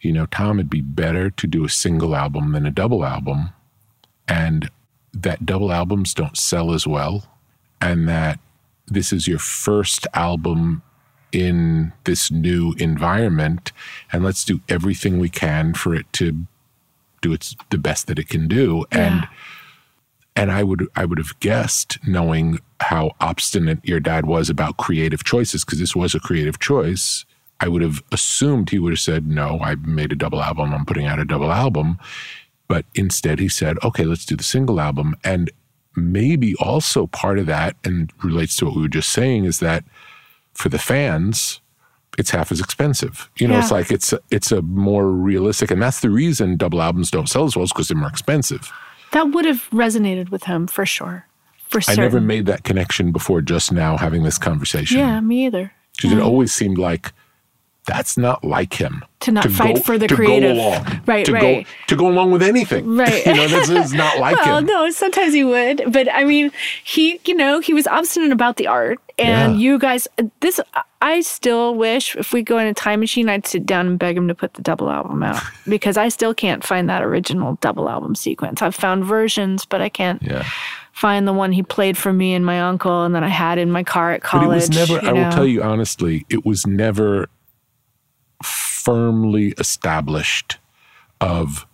[0.00, 3.50] "You know, Tom, it'd be better to do a single album than a double album,
[4.28, 4.70] and
[5.14, 7.24] that double albums don't sell as well,
[7.80, 8.38] and that
[8.90, 10.82] this is your first album
[11.32, 13.72] in this new environment,
[14.12, 16.46] and let's do everything we can for it to
[17.22, 19.28] do its the best that it can do." And
[20.36, 25.22] and I would I would have guessed, knowing how obstinate your dad was about creative
[25.24, 27.24] choices, because this was a creative choice.
[27.60, 30.72] I would have assumed he would have said, "No, I made a double album.
[30.72, 31.98] I'm putting out a double album."
[32.68, 35.50] But instead, he said, "Okay, let's do the single album." And
[35.96, 39.84] maybe also part of that, and relates to what we were just saying, is that
[40.54, 41.60] for the fans,
[42.18, 43.30] it's half as expensive.
[43.38, 46.82] You know, it's like it's a, it's a more realistic, and that's the reason double
[46.82, 48.70] albums don't sell as well, is because they're more expensive.
[49.12, 51.26] That would have resonated with him for sure.
[51.68, 51.92] For sure.
[51.92, 54.98] I never made that connection before just now having this conversation.
[54.98, 55.72] Yeah, me either.
[55.96, 57.12] Because it always seemed like
[57.90, 59.04] that's not like him.
[59.20, 60.56] To not fight for the to creative.
[60.56, 61.66] Go along, Right, to right.
[61.66, 62.96] Go, to go along with anything.
[62.96, 63.26] Right.
[63.26, 64.64] you know, this is not like well, him.
[64.66, 66.50] no, sometimes he would, but I mean,
[66.84, 69.58] he, you know, he was obstinate about the art, and Yeah.
[69.60, 70.08] you guys,
[70.40, 70.58] this,
[71.02, 74.16] I still wish if we go in a time machine, I'd sit down and beg
[74.16, 77.88] him to put the double album out because I still can't find that original double
[77.90, 78.62] album sequence.
[78.62, 80.44] I've found versions, but I can't Yeah.
[80.92, 83.70] find the one he played for me and my uncle, and that I had in
[83.70, 84.48] my car at college.
[84.48, 87.28] But it was never, you I will tell you honestly, it was never
[88.84, 90.58] firmly established
[91.20, 91.66] of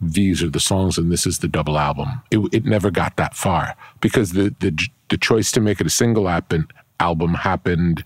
[0.00, 2.22] these are the songs and this is the double album.
[2.30, 5.90] It, it never got that far because the, the, the choice to make it a
[5.90, 6.68] single happen,
[7.00, 8.04] album happened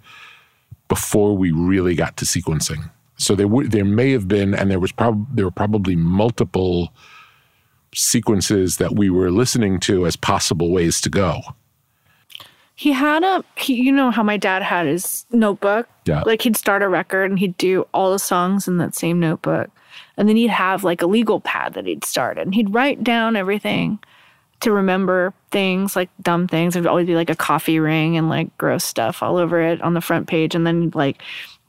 [0.88, 2.90] before we really got to sequencing.
[3.16, 6.92] So there were, there may have been, and there was prob- there were probably multiple
[7.94, 11.40] sequences that we were listening to as possible ways to go.
[12.74, 15.88] He had a, he, you know how my dad had his notebook?
[16.04, 16.22] Yeah.
[16.22, 19.70] Like he'd start a record and he'd do all the songs in that same notebook.
[20.16, 23.36] And then he'd have like a legal pad that he'd started and he'd write down
[23.36, 23.98] everything
[24.60, 26.74] to remember things like dumb things.
[26.74, 29.94] There'd always be like a coffee ring and like gross stuff all over it on
[29.94, 30.54] the front page.
[30.54, 31.20] And then like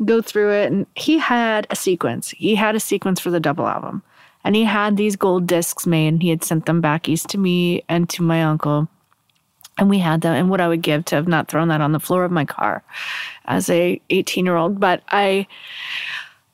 [0.06, 0.72] go through it.
[0.72, 2.30] And he had a sequence.
[2.30, 4.04] He had a sequence for the double album.
[4.44, 7.38] And he had these gold discs made and he had sent them back east to
[7.38, 8.88] me and to my uncle.
[9.78, 11.94] And we had them and what I would give to have not thrown that on
[11.94, 12.84] the floor of my car
[13.46, 14.80] as a 18 year old.
[14.80, 15.48] But I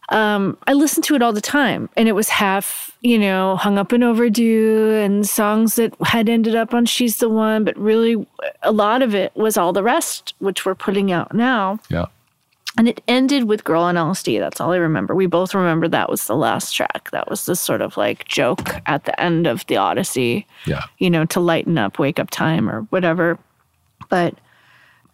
[0.10, 3.78] um, I listened to it all the time, and it was half, you know, hung
[3.78, 8.26] up and overdue, and songs that had ended up on She's the One, but really
[8.64, 11.80] a lot of it was all the rest, which we're putting out now.
[11.90, 12.08] Yeah.
[12.78, 14.40] And it ended with Girl on LSD.
[14.40, 15.16] That's all I remember.
[15.16, 17.10] We both remember that was the last track.
[17.12, 20.84] That was the sort of like joke at the end of the Odyssey, Yeah.
[21.00, 23.40] you know, to lighten up wake up time or whatever.
[24.10, 24.36] But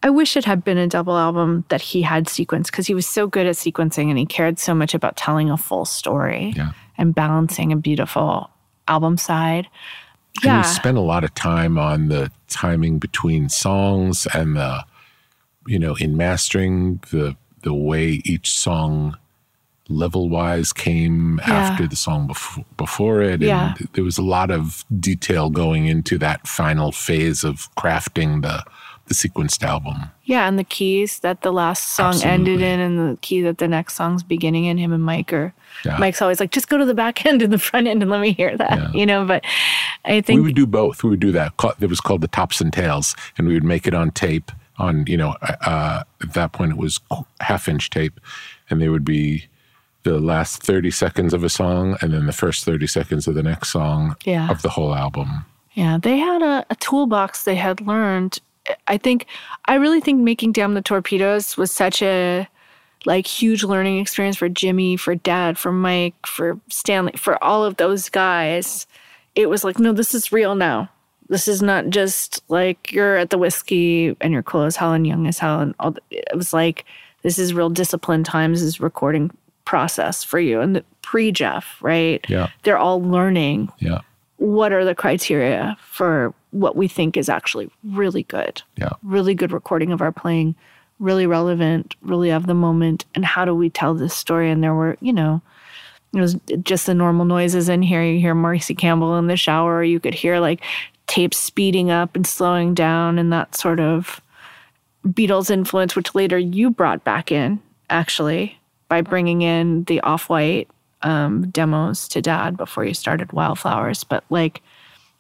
[0.04, 3.08] I wish it had been a double album that he had sequenced because he was
[3.08, 6.72] so good at sequencing and he cared so much about telling a full story Yeah.
[6.98, 8.50] and balancing a beautiful
[8.88, 9.68] album side.
[10.44, 10.58] And Yeah.
[10.58, 14.84] we spent a lot of time on the timing between songs and the,
[15.66, 17.36] you know, in mastering the
[17.66, 19.18] the way each song
[19.90, 21.54] level wise came Yeah.
[21.54, 23.34] after the song before before it.
[23.34, 23.74] And Yeah.
[23.94, 28.64] there was a lot of detail going into that final phase of crafting the
[29.08, 30.10] the sequenced album.
[30.24, 33.68] Yeah, and the keys that the last song ended in, and the key that the
[33.68, 34.80] next song's beginning in.
[34.80, 35.54] Him and Mike are.
[35.86, 36.00] Yeah.
[36.00, 38.20] Mike's always like, just go to the back end and the front end and let
[38.20, 39.24] me hear that, you know.
[39.24, 39.46] But
[40.06, 41.04] I think we would do both.
[41.04, 41.54] We would do that.
[41.80, 44.52] It was called the tops and tails, and we would make it on tape.
[44.78, 47.00] On you know, uh, at that point it was
[47.40, 48.20] half inch tape,
[48.70, 49.46] and they would be
[50.04, 53.44] the last thirty seconds of a song, and then the first thirty seconds of the
[53.44, 54.50] next song Yeah.
[54.52, 55.46] of the whole album.
[55.74, 58.40] Yeah, they had a, a toolbox they had learned.
[58.88, 59.28] I think,
[59.66, 62.48] I really think making Damn the Torpedoes was such a
[63.06, 67.78] like huge learning experience for Jimmy, for Dad, for Mike, for Stanley, for all of
[67.78, 68.88] those guys.
[69.36, 70.90] It was like, no, this is real now.
[71.30, 75.08] This is not just like you're at the Whisky and you're cool as hell and
[75.08, 75.60] young as hell.
[75.60, 76.86] And all the, it was like,
[77.24, 79.32] this is real discipline times, is recording
[79.66, 80.62] process for you.
[80.62, 82.24] And the pre Jeff, right?
[82.30, 82.50] Yeah.
[82.64, 84.02] They're all learning Yeah,
[84.38, 89.52] what are the criteria for what we think is actually really good yeah, really good
[89.52, 90.56] recording of our playing
[91.00, 94.74] really relevant really of the moment and how do we tell this story and there
[94.74, 95.42] were you know
[96.14, 99.84] it was just the normal noises in here you hear marcie campbell in the shower
[99.84, 100.62] you could hear like
[101.08, 104.22] tapes speeding up and slowing down and that sort of
[105.08, 110.68] beatles influence which later you brought back in actually by bringing in the off-white
[111.04, 114.62] um, demos to dad before you started wildflowers but like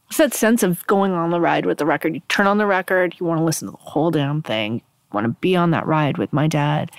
[0.08, 2.14] it's that sense of going on the ride with the record.
[2.14, 4.82] You turn on the record, you want to listen to the whole damn thing.
[5.12, 6.92] Want to be on that ride with my dad,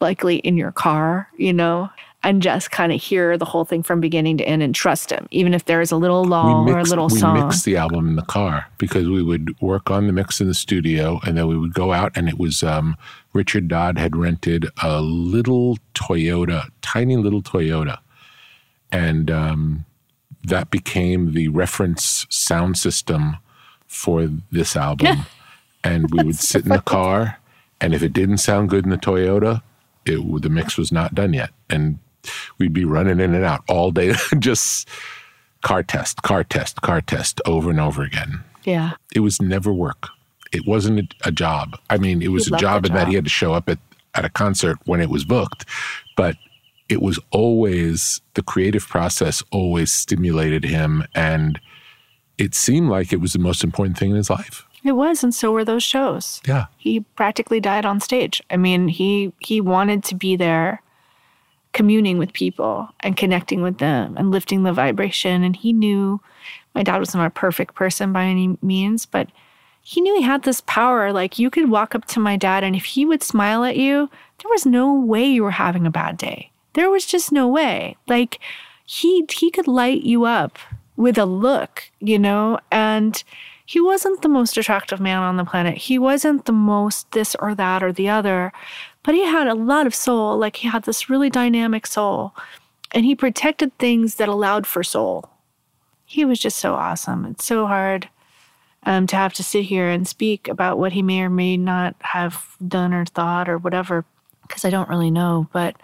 [0.00, 1.90] likely in your car, you know,
[2.24, 5.26] and just kind of hear the whole thing from beginning to end and trust him,
[5.30, 7.46] even if there is a little lull or a little we song.
[7.46, 10.54] mixed the album in the car because we would work on the mix in the
[10.54, 12.96] studio and then we would go out and it was um,
[13.32, 17.98] Richard Dodd had rented a little Toyota, tiny little Toyota,
[18.92, 19.84] and um,
[20.44, 23.36] that became the reference sound system
[23.86, 25.26] for this album.
[25.84, 27.38] and we would sit in the car,
[27.80, 29.62] and if it didn't sound good in the Toyota,
[30.04, 31.98] it the mix was not done yet, and
[32.58, 34.88] we'd be running in and out all day, just
[35.62, 38.42] car test, car test, car test over and over again.
[38.64, 38.92] yeah.
[39.14, 40.08] It was never work.
[40.52, 41.78] It wasn't a, a job.
[41.88, 43.78] I mean, it was He a job in that he had to show up at,
[44.14, 45.64] at a concert when it was booked,
[46.16, 46.36] but
[46.88, 51.58] it was always the creative process always stimulated him and
[52.38, 54.66] it seemed like it was the most important thing in his life.
[54.84, 56.42] It was, and so were those shows.
[56.46, 56.66] Yeah.
[56.76, 58.42] He practically died on stage.
[58.50, 60.82] I mean, he he wanted to be there
[61.72, 65.42] communing with people and connecting with them and lifting the vibration.
[65.42, 66.20] And he knew
[66.74, 69.28] my dad was not a perfect person by any means, but
[69.82, 71.12] he knew he had this power.
[71.12, 74.08] Like you could walk up to my dad, and if he would smile at you,
[74.38, 76.50] there was no way you were having a bad day.
[76.74, 77.96] There was just no way.
[78.06, 78.38] Like
[78.84, 80.58] he he could light you up
[80.96, 83.22] with a look, you know, and
[83.64, 85.76] he wasn't the most attractive man on the planet.
[85.76, 88.52] He wasn't the most this or that or the other,
[89.02, 90.36] but he had a lot of soul.
[90.36, 92.34] Like he had this really dynamic soul,
[92.92, 95.30] and he protected things that allowed for soul.
[96.04, 97.24] He was just so awesome.
[97.24, 98.08] It's so hard
[98.84, 101.96] um, to have to sit here and speak about what he may or may not
[102.00, 104.04] have done or thought or whatever,
[104.42, 105.48] because I don't really know.
[105.52, 105.76] But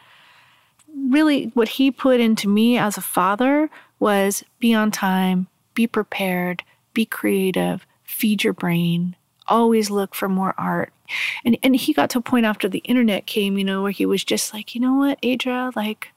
[0.95, 6.63] really, what he put into me as a father was be on time, be prepared,
[6.93, 9.17] be creative, feed your brain,
[9.47, 10.93] always look for more art.
[11.45, 14.07] And and he got to a point after the internet came, you know, where he
[14.07, 16.13] was just like, you know what, Adria, like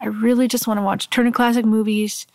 [0.00, 2.26] I really just want to watch Turner Classic movies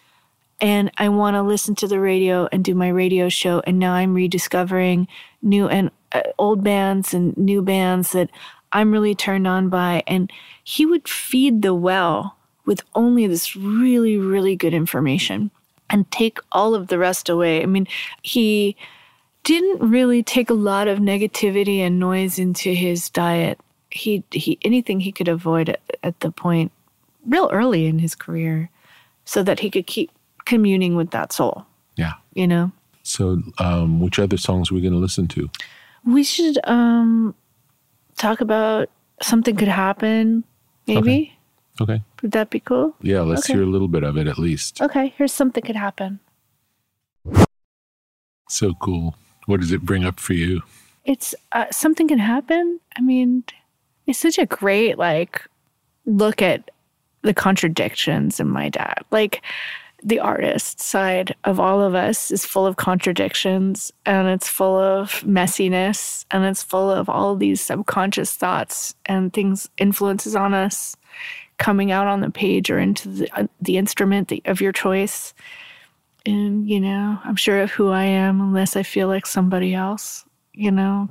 [0.60, 3.62] and I want to listen to the radio and do my radio show.
[3.66, 5.08] And now I'm rediscovering
[5.42, 8.30] new and uh, old bands and new bands that
[8.72, 10.04] I'm really turned on by.
[10.06, 10.32] And
[10.64, 15.50] he would feed the well with only this really, really good information
[15.90, 17.64] and take all of the rest away.
[17.64, 17.88] I mean,
[18.22, 18.78] he
[19.44, 23.60] didn't really take a lot of negativity and noise into his diet.
[23.90, 26.72] He, he anything he could avoid at, at the point
[27.26, 28.70] real early in his career
[29.26, 30.12] so that he could keep
[30.46, 31.66] communing with that soul.
[31.96, 32.14] Yeah.
[32.34, 32.72] You know?
[33.04, 35.50] So, um, which other songs are we going to listen to?
[36.06, 37.36] We should um,
[38.18, 38.90] talk about
[39.22, 40.44] something could happen,
[40.88, 41.38] maybe.
[41.80, 42.02] Okay.
[42.22, 42.96] Would that be cool?
[43.02, 43.54] Yeah, let's Okay.
[43.54, 44.82] hear a little bit of it at least.
[44.82, 46.20] Okay, here's something could happen.
[48.50, 49.16] So cool.
[49.46, 50.62] What does it bring up for you?
[51.06, 52.80] It's uh, something can happen.
[52.98, 53.44] I mean,
[54.06, 55.46] it's such a great like
[56.06, 56.70] look at
[57.24, 59.04] the contradictions in my dad.
[59.12, 59.42] Like
[60.04, 65.22] the artist side of all of us is full of contradictions and it's full of
[65.22, 70.96] messiness and it's full of all these subconscious thoughts and things influences on us
[71.60, 75.36] coming out on the page or into the, uh, the instrument of your choice
[76.26, 80.26] and you know i'm sure of who i am unless i feel like somebody else
[80.54, 81.10] you know.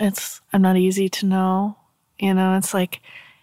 [0.00, 1.76] It's i'm not easy to know
[2.18, 3.00] you know it's like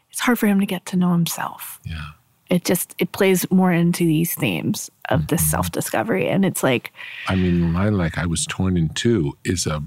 [0.10, 1.80] it's hard for him to get to know himself.
[1.86, 2.12] Yeah.
[2.50, 5.50] It just it plays more into these themes of this mm-hmm.
[5.52, 6.92] self-discovery and it's like
[7.28, 9.84] I mean, line like "I was torn in two is a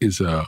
[0.00, 0.46] is a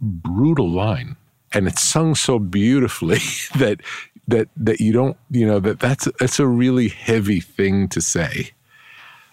[0.00, 1.16] brutal line,
[1.52, 3.18] and it's sung so beautifully
[3.58, 3.80] that
[4.28, 8.52] that that you don't you know that that's that's a really heavy thing to say.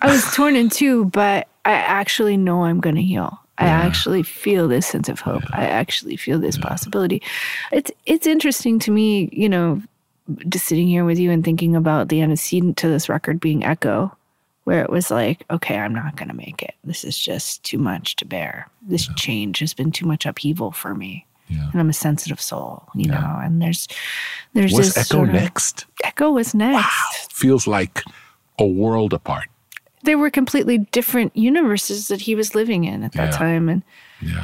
[0.02, 3.40] I was torn in two but i actually know i'm going to heal.
[3.62, 5.44] I actually feel this sense of hope.
[5.52, 7.22] I actually feel this possibility.
[7.74, 9.82] It's it's interesting to me you know
[10.48, 14.16] just sitting here with you and thinking about the antecedent to this record being echo
[14.64, 16.74] where it was like okay i'm not going to make it.
[16.86, 18.70] This is just too much to bear.
[18.82, 21.26] This change has been too much upheaval for me.
[21.50, 23.90] And i'm a sensitive soul you know and there's
[24.54, 25.86] there's Was this Echo sort of- next?
[26.06, 26.76] echo was next.
[26.78, 27.28] Wow.
[27.34, 28.04] Feels like
[28.58, 29.50] a world apart.
[30.10, 33.38] They were completely different universes that he was living in at that Yeah.
[33.38, 33.84] time and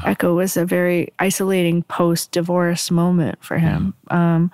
[0.05, 4.51] echo was a very isolating post-divorce moment for him um,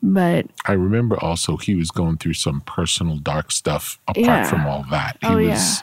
[0.00, 4.44] but I remember also he was going through some personal dark stuff apart Yeah.
[4.44, 5.16] from all that.
[5.22, 5.82] He Oh, was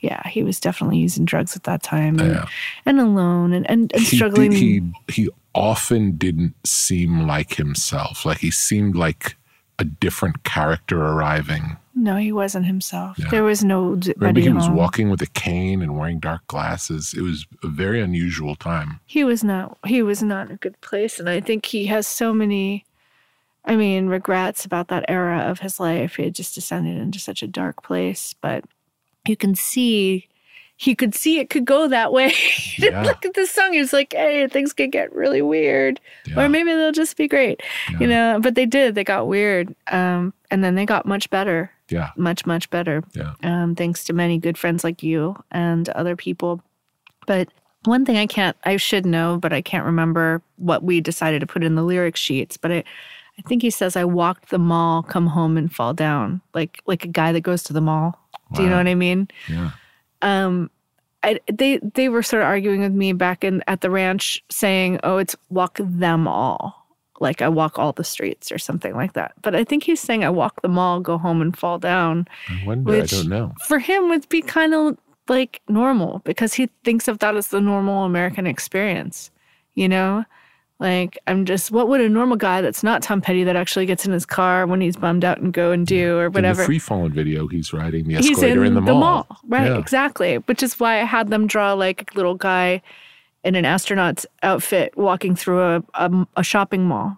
[0.00, 0.10] yeah.
[0.10, 2.46] yeah he was definitely using drugs at that time and, Yeah.
[2.84, 8.24] and alone and, and, and he, struggling did- he he often didn't seem like himself.
[8.26, 9.35] Like he seemed like
[9.78, 11.76] a different character arriving.
[11.94, 13.28] no he wasn't himself Yeah.
[13.30, 17.14] there was no d- Remember, he was walking with a cane and wearing dark glasses.
[17.16, 19.00] It was a very unusual time.
[19.06, 22.06] he was not he was not in a good place and i think he has
[22.06, 22.84] so many
[23.64, 27.42] i mean regrets about that era of his life he had just descended into such
[27.42, 28.64] a dark place but
[29.28, 30.28] you can see
[30.78, 32.32] he could see it could go that way
[32.78, 33.02] Yeah.
[33.02, 36.00] look at this song he's like hey things could get really weird
[36.36, 37.62] or maybe they'll just be great
[37.98, 41.70] you know but they did they got weird um, and then they got much better
[41.88, 42.10] Yeah.
[42.16, 43.32] much much better Yeah.
[43.42, 46.60] um, thanks to many good friends like you and other people
[47.26, 47.48] but
[47.84, 51.46] one thing I can't, I should know, but I can't remember what we decided to
[51.46, 52.56] put in the lyric sheets.
[52.56, 52.78] But I,
[53.38, 57.04] I think he says, "I walked the mall, come home and fall down," like like
[57.04, 58.18] a guy that goes to the mall.
[58.54, 59.28] Do you know what I mean?
[59.48, 59.70] Yeah.
[60.22, 60.70] Um,
[61.22, 65.00] I, they they were sort of arguing with me back in at the ranch, saying,
[65.02, 66.86] "Oh, it's walk them all."
[67.18, 69.32] Like I walk all the streets or something like that.
[69.42, 72.66] But I think he's saying I walk the mall, go home and fall down I
[72.66, 72.92] wonder.
[72.94, 73.54] I don't know.
[73.66, 74.98] for him would be kind of
[75.28, 79.30] like normal because he thinks of that as the normal American experience,
[79.74, 80.24] you know?
[80.78, 84.04] Like, I'm just, what would a normal guy that's not Tom Petty that actually gets
[84.04, 86.60] in his car when he's bummed out and go and do or whatever?
[86.60, 89.26] In the free falling video, he's riding the escalator in, the, mall.
[89.48, 89.78] Right, Yeah.
[89.78, 90.36] exactly.
[90.36, 92.82] Which is why I had them draw like a little guy
[93.42, 97.16] in an astronaut's outfit walking through a, a, a shopping mall.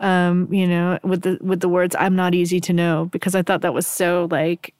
[0.00, 3.42] Um, you know, with the with the words "I'm not easy to know" because I
[3.42, 4.72] thought that was so like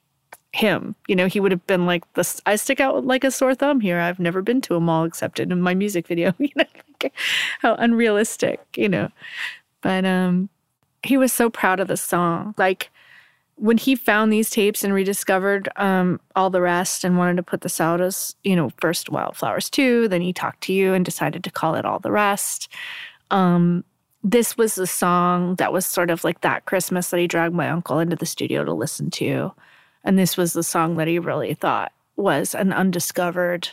[0.51, 0.95] him.
[1.07, 2.41] You know, he would have been like this.
[2.47, 3.99] I stick out like a sore thumb here.
[3.99, 6.33] I've never been to a mall except in my music video.
[6.39, 6.63] You know,
[7.03, 7.13] like,
[7.59, 8.61] how unrealistic.
[8.75, 9.09] You know,
[9.81, 10.49] but um,
[11.03, 12.53] he was so proud of the song.
[12.57, 12.89] Like
[13.55, 17.61] when he found these tapes and rediscovered um, all the rest and wanted to put
[17.61, 21.43] this out as, you know, first Wildflowers 2, then he talked to you and decided
[21.43, 22.69] to call it All the Rest.
[23.29, 23.83] Um,
[24.23, 27.69] this was the song that was sort of like that Christmas that he dragged my
[27.69, 29.51] uncle into the studio to listen to.
[30.03, 33.69] And this was the song that he really thought was an undiscovered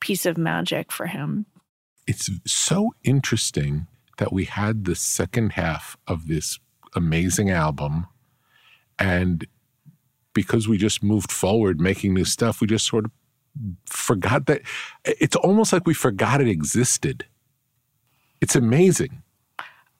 [0.00, 1.44] piece of magic for him.
[2.10, 3.86] It's so interesting
[4.18, 6.58] that we had the second half of this
[6.94, 8.06] amazing album
[8.98, 9.46] and
[10.32, 13.12] because we just moved forward making new stuff we just sort of
[13.86, 14.62] forgot that
[15.04, 17.26] it's almost like we forgot it existed.
[18.40, 19.22] It's amazing.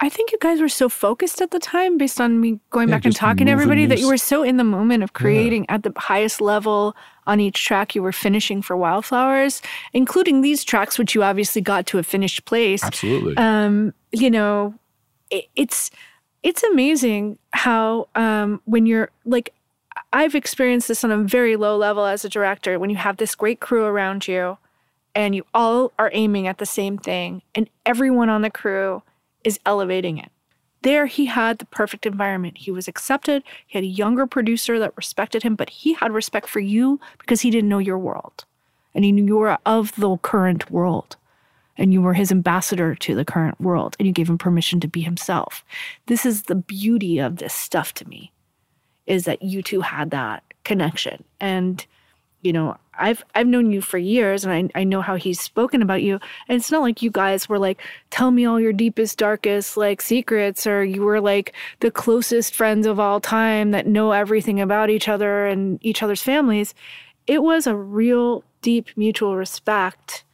[0.03, 2.97] I think you guys were so focused at the time, based on me going Yeah,
[2.97, 5.83] back and talking to everybody, that you were so in the moment of creating at
[5.83, 6.97] the highest level
[7.31, 9.63] on each track you were finishing for Wildflowers,
[9.93, 12.83] including these tracks, which you obviously got to a finished place.
[12.83, 14.75] absolutely Um, you know,
[15.31, 15.93] it, it's
[16.43, 19.55] it's amazing how um, when you're like,
[20.13, 22.79] I've experienced this on a very low level as a director.
[22.79, 24.59] When you have this great crew around you,
[25.15, 29.03] and you all are aiming at the same thing, and everyone on the crew
[29.45, 30.33] is elevating it.
[30.83, 32.59] There, he had the perfect environment.
[32.59, 33.43] He was accepted.
[33.67, 37.43] He had a younger producer that respected him, but he had respect for you because
[37.43, 38.45] he didn't know your world.
[38.95, 41.17] And he knew you were of the current world.
[41.77, 43.95] And you were his ambassador to the current world.
[43.99, 45.65] And you gave him permission to be himself.
[46.07, 48.33] This is the beauty of this stuff to me,
[49.07, 51.25] is that you two had that connection.
[51.41, 51.87] And
[52.43, 55.83] you know, I've I've known you for years and I, I know how he's spoken
[55.83, 56.21] about you.
[56.49, 57.81] And it's not like you guys were like,
[58.11, 62.87] tell me all your deepest, darkest like secrets, or you were like the closest friends
[62.87, 66.75] of all time that know everything about each other and each other's families.
[67.27, 70.25] It was a real deep mutual respect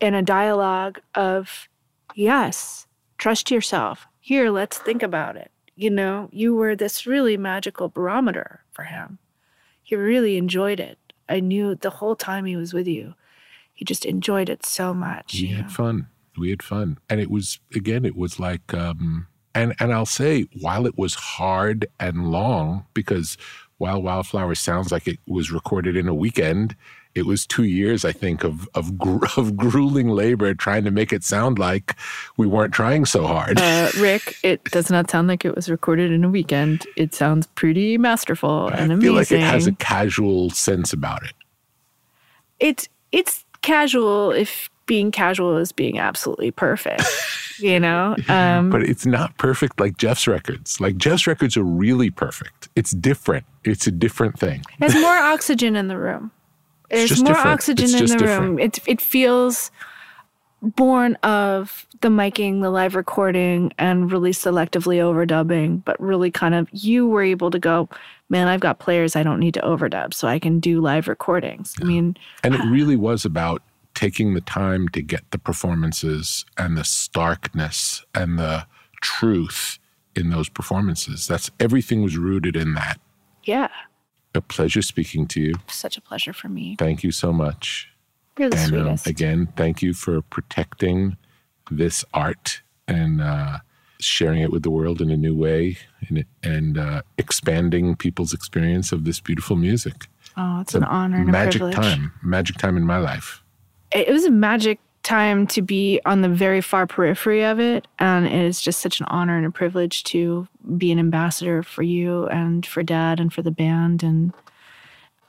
[0.00, 1.68] and a dialogue of,
[2.14, 2.86] yes,
[3.18, 4.06] trust yourself.
[4.20, 5.50] Here, let's think about it.
[5.74, 9.18] You know, you were this really magical barometer for him.
[9.82, 10.98] He really enjoyed it.
[11.30, 13.14] I knew the whole time he was with you,
[13.72, 15.34] he just enjoyed it so much.
[15.34, 16.08] we had fun.
[16.36, 16.98] We had fun.
[17.08, 21.14] And it was again it was like um and and i'll say while it was
[21.14, 23.36] hard and long because
[23.78, 26.76] while wildflower sounds like it was recorded in a weekend
[27.14, 31.12] it was two years i think of of, gr- of grueling labor trying to make
[31.12, 31.96] it sound like
[32.36, 36.12] we weren't trying so hard Uh, Rick, it does not sound like it was recorded
[36.12, 36.86] in a weekend.
[36.96, 38.98] It sounds pretty masterful and amazing.
[38.98, 41.32] i feel like it has a casual sense about it
[42.60, 47.04] it's it's casual if being casual is being absolutely perfect.
[47.60, 52.10] you know, um, but it's not perfect like jeff's records like jeff's records are really
[52.10, 56.32] perfect it's different it's a different thing There's more oxygen in the room.
[56.90, 57.46] There's more different.
[57.46, 58.58] oxygen It's in the room.
[58.58, 59.70] It it feels
[60.62, 66.68] born of the miking, the live recording, and really selectively overdubbing, but really kind of
[66.72, 67.88] you were able to go,
[68.28, 71.74] man, I've got players I don't need to overdub, so I can do live recordings.
[71.80, 73.62] I mean, And it really was about
[74.00, 78.66] taking the time to get the performances and the starkness and the
[79.02, 79.78] truth
[80.16, 81.26] in those performances.
[81.26, 82.98] That's everything was rooted in that.
[83.44, 83.68] yeah,
[84.34, 85.52] A pleasure speaking to you.
[85.68, 86.76] such a pleasure for me.
[86.78, 87.88] Thank you so much.
[88.38, 89.06] You're the and um, sweetest.
[89.06, 91.16] again, thank you for protecting
[91.70, 93.58] this art and uh,
[94.00, 95.76] sharing it with the world in a new way
[96.08, 100.08] and, and uh, expanding people's experience of this beautiful music.
[100.38, 101.76] oh, it's an honor and a magic privilege.
[101.76, 103.42] time, magic time in my life.
[103.92, 108.26] It was a magic time to be on the very far periphery of it and
[108.26, 112.26] it is just such an honor and a privilege to be an ambassador for you
[112.26, 114.32] and for dad and for the band and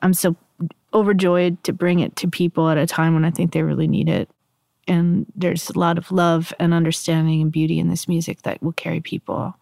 [0.01, 0.36] i'm so
[0.93, 4.09] overjoyed to bring it to people at a time when i think they really need
[4.09, 4.30] it.
[4.88, 8.74] And there's a lot of love and understanding and beauty in this music that will
[8.74, 9.55] carry people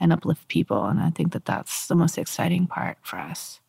[0.00, 3.60] and uplift people and i think that that's the most exciting part for us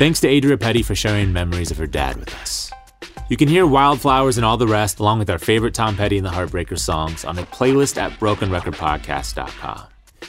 [0.00, 2.70] Thanks to Adria Petty for sharing memories of her dad with us.
[3.28, 6.24] You can hear Wildflowers and all the rest, along with our favorite Tom Petty and
[6.24, 9.82] the Heartbreakers songs, on a playlist at brokenrecordpodcast.com.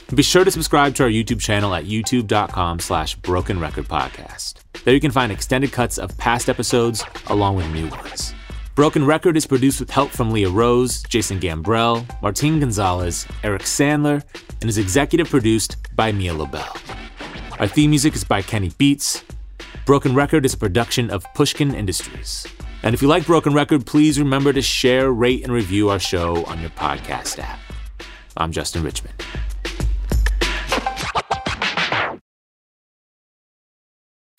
[0.08, 4.56] And be sure to subscribe to our YouTube channel at youtube.com slash brokenrecordpodcast.
[4.84, 8.34] There you can find extended cuts of past episodes along with new ones.
[8.74, 14.22] Broken Record is produced with help from Leah Rose, Jason Gambrell, Martin Gonzalez, Eric Sandler,
[14.60, 16.76] and is executive produced by Mia Lobel.
[17.58, 19.24] Our theme music is by Kenny Beats.
[19.84, 22.46] Broken Record is a production of Pushkin Industries.
[22.84, 26.44] And if you like Broken Record, please remember to share, rate, and review our show
[26.44, 27.58] on your podcast app.
[28.36, 29.14] I'm Justin Richmond.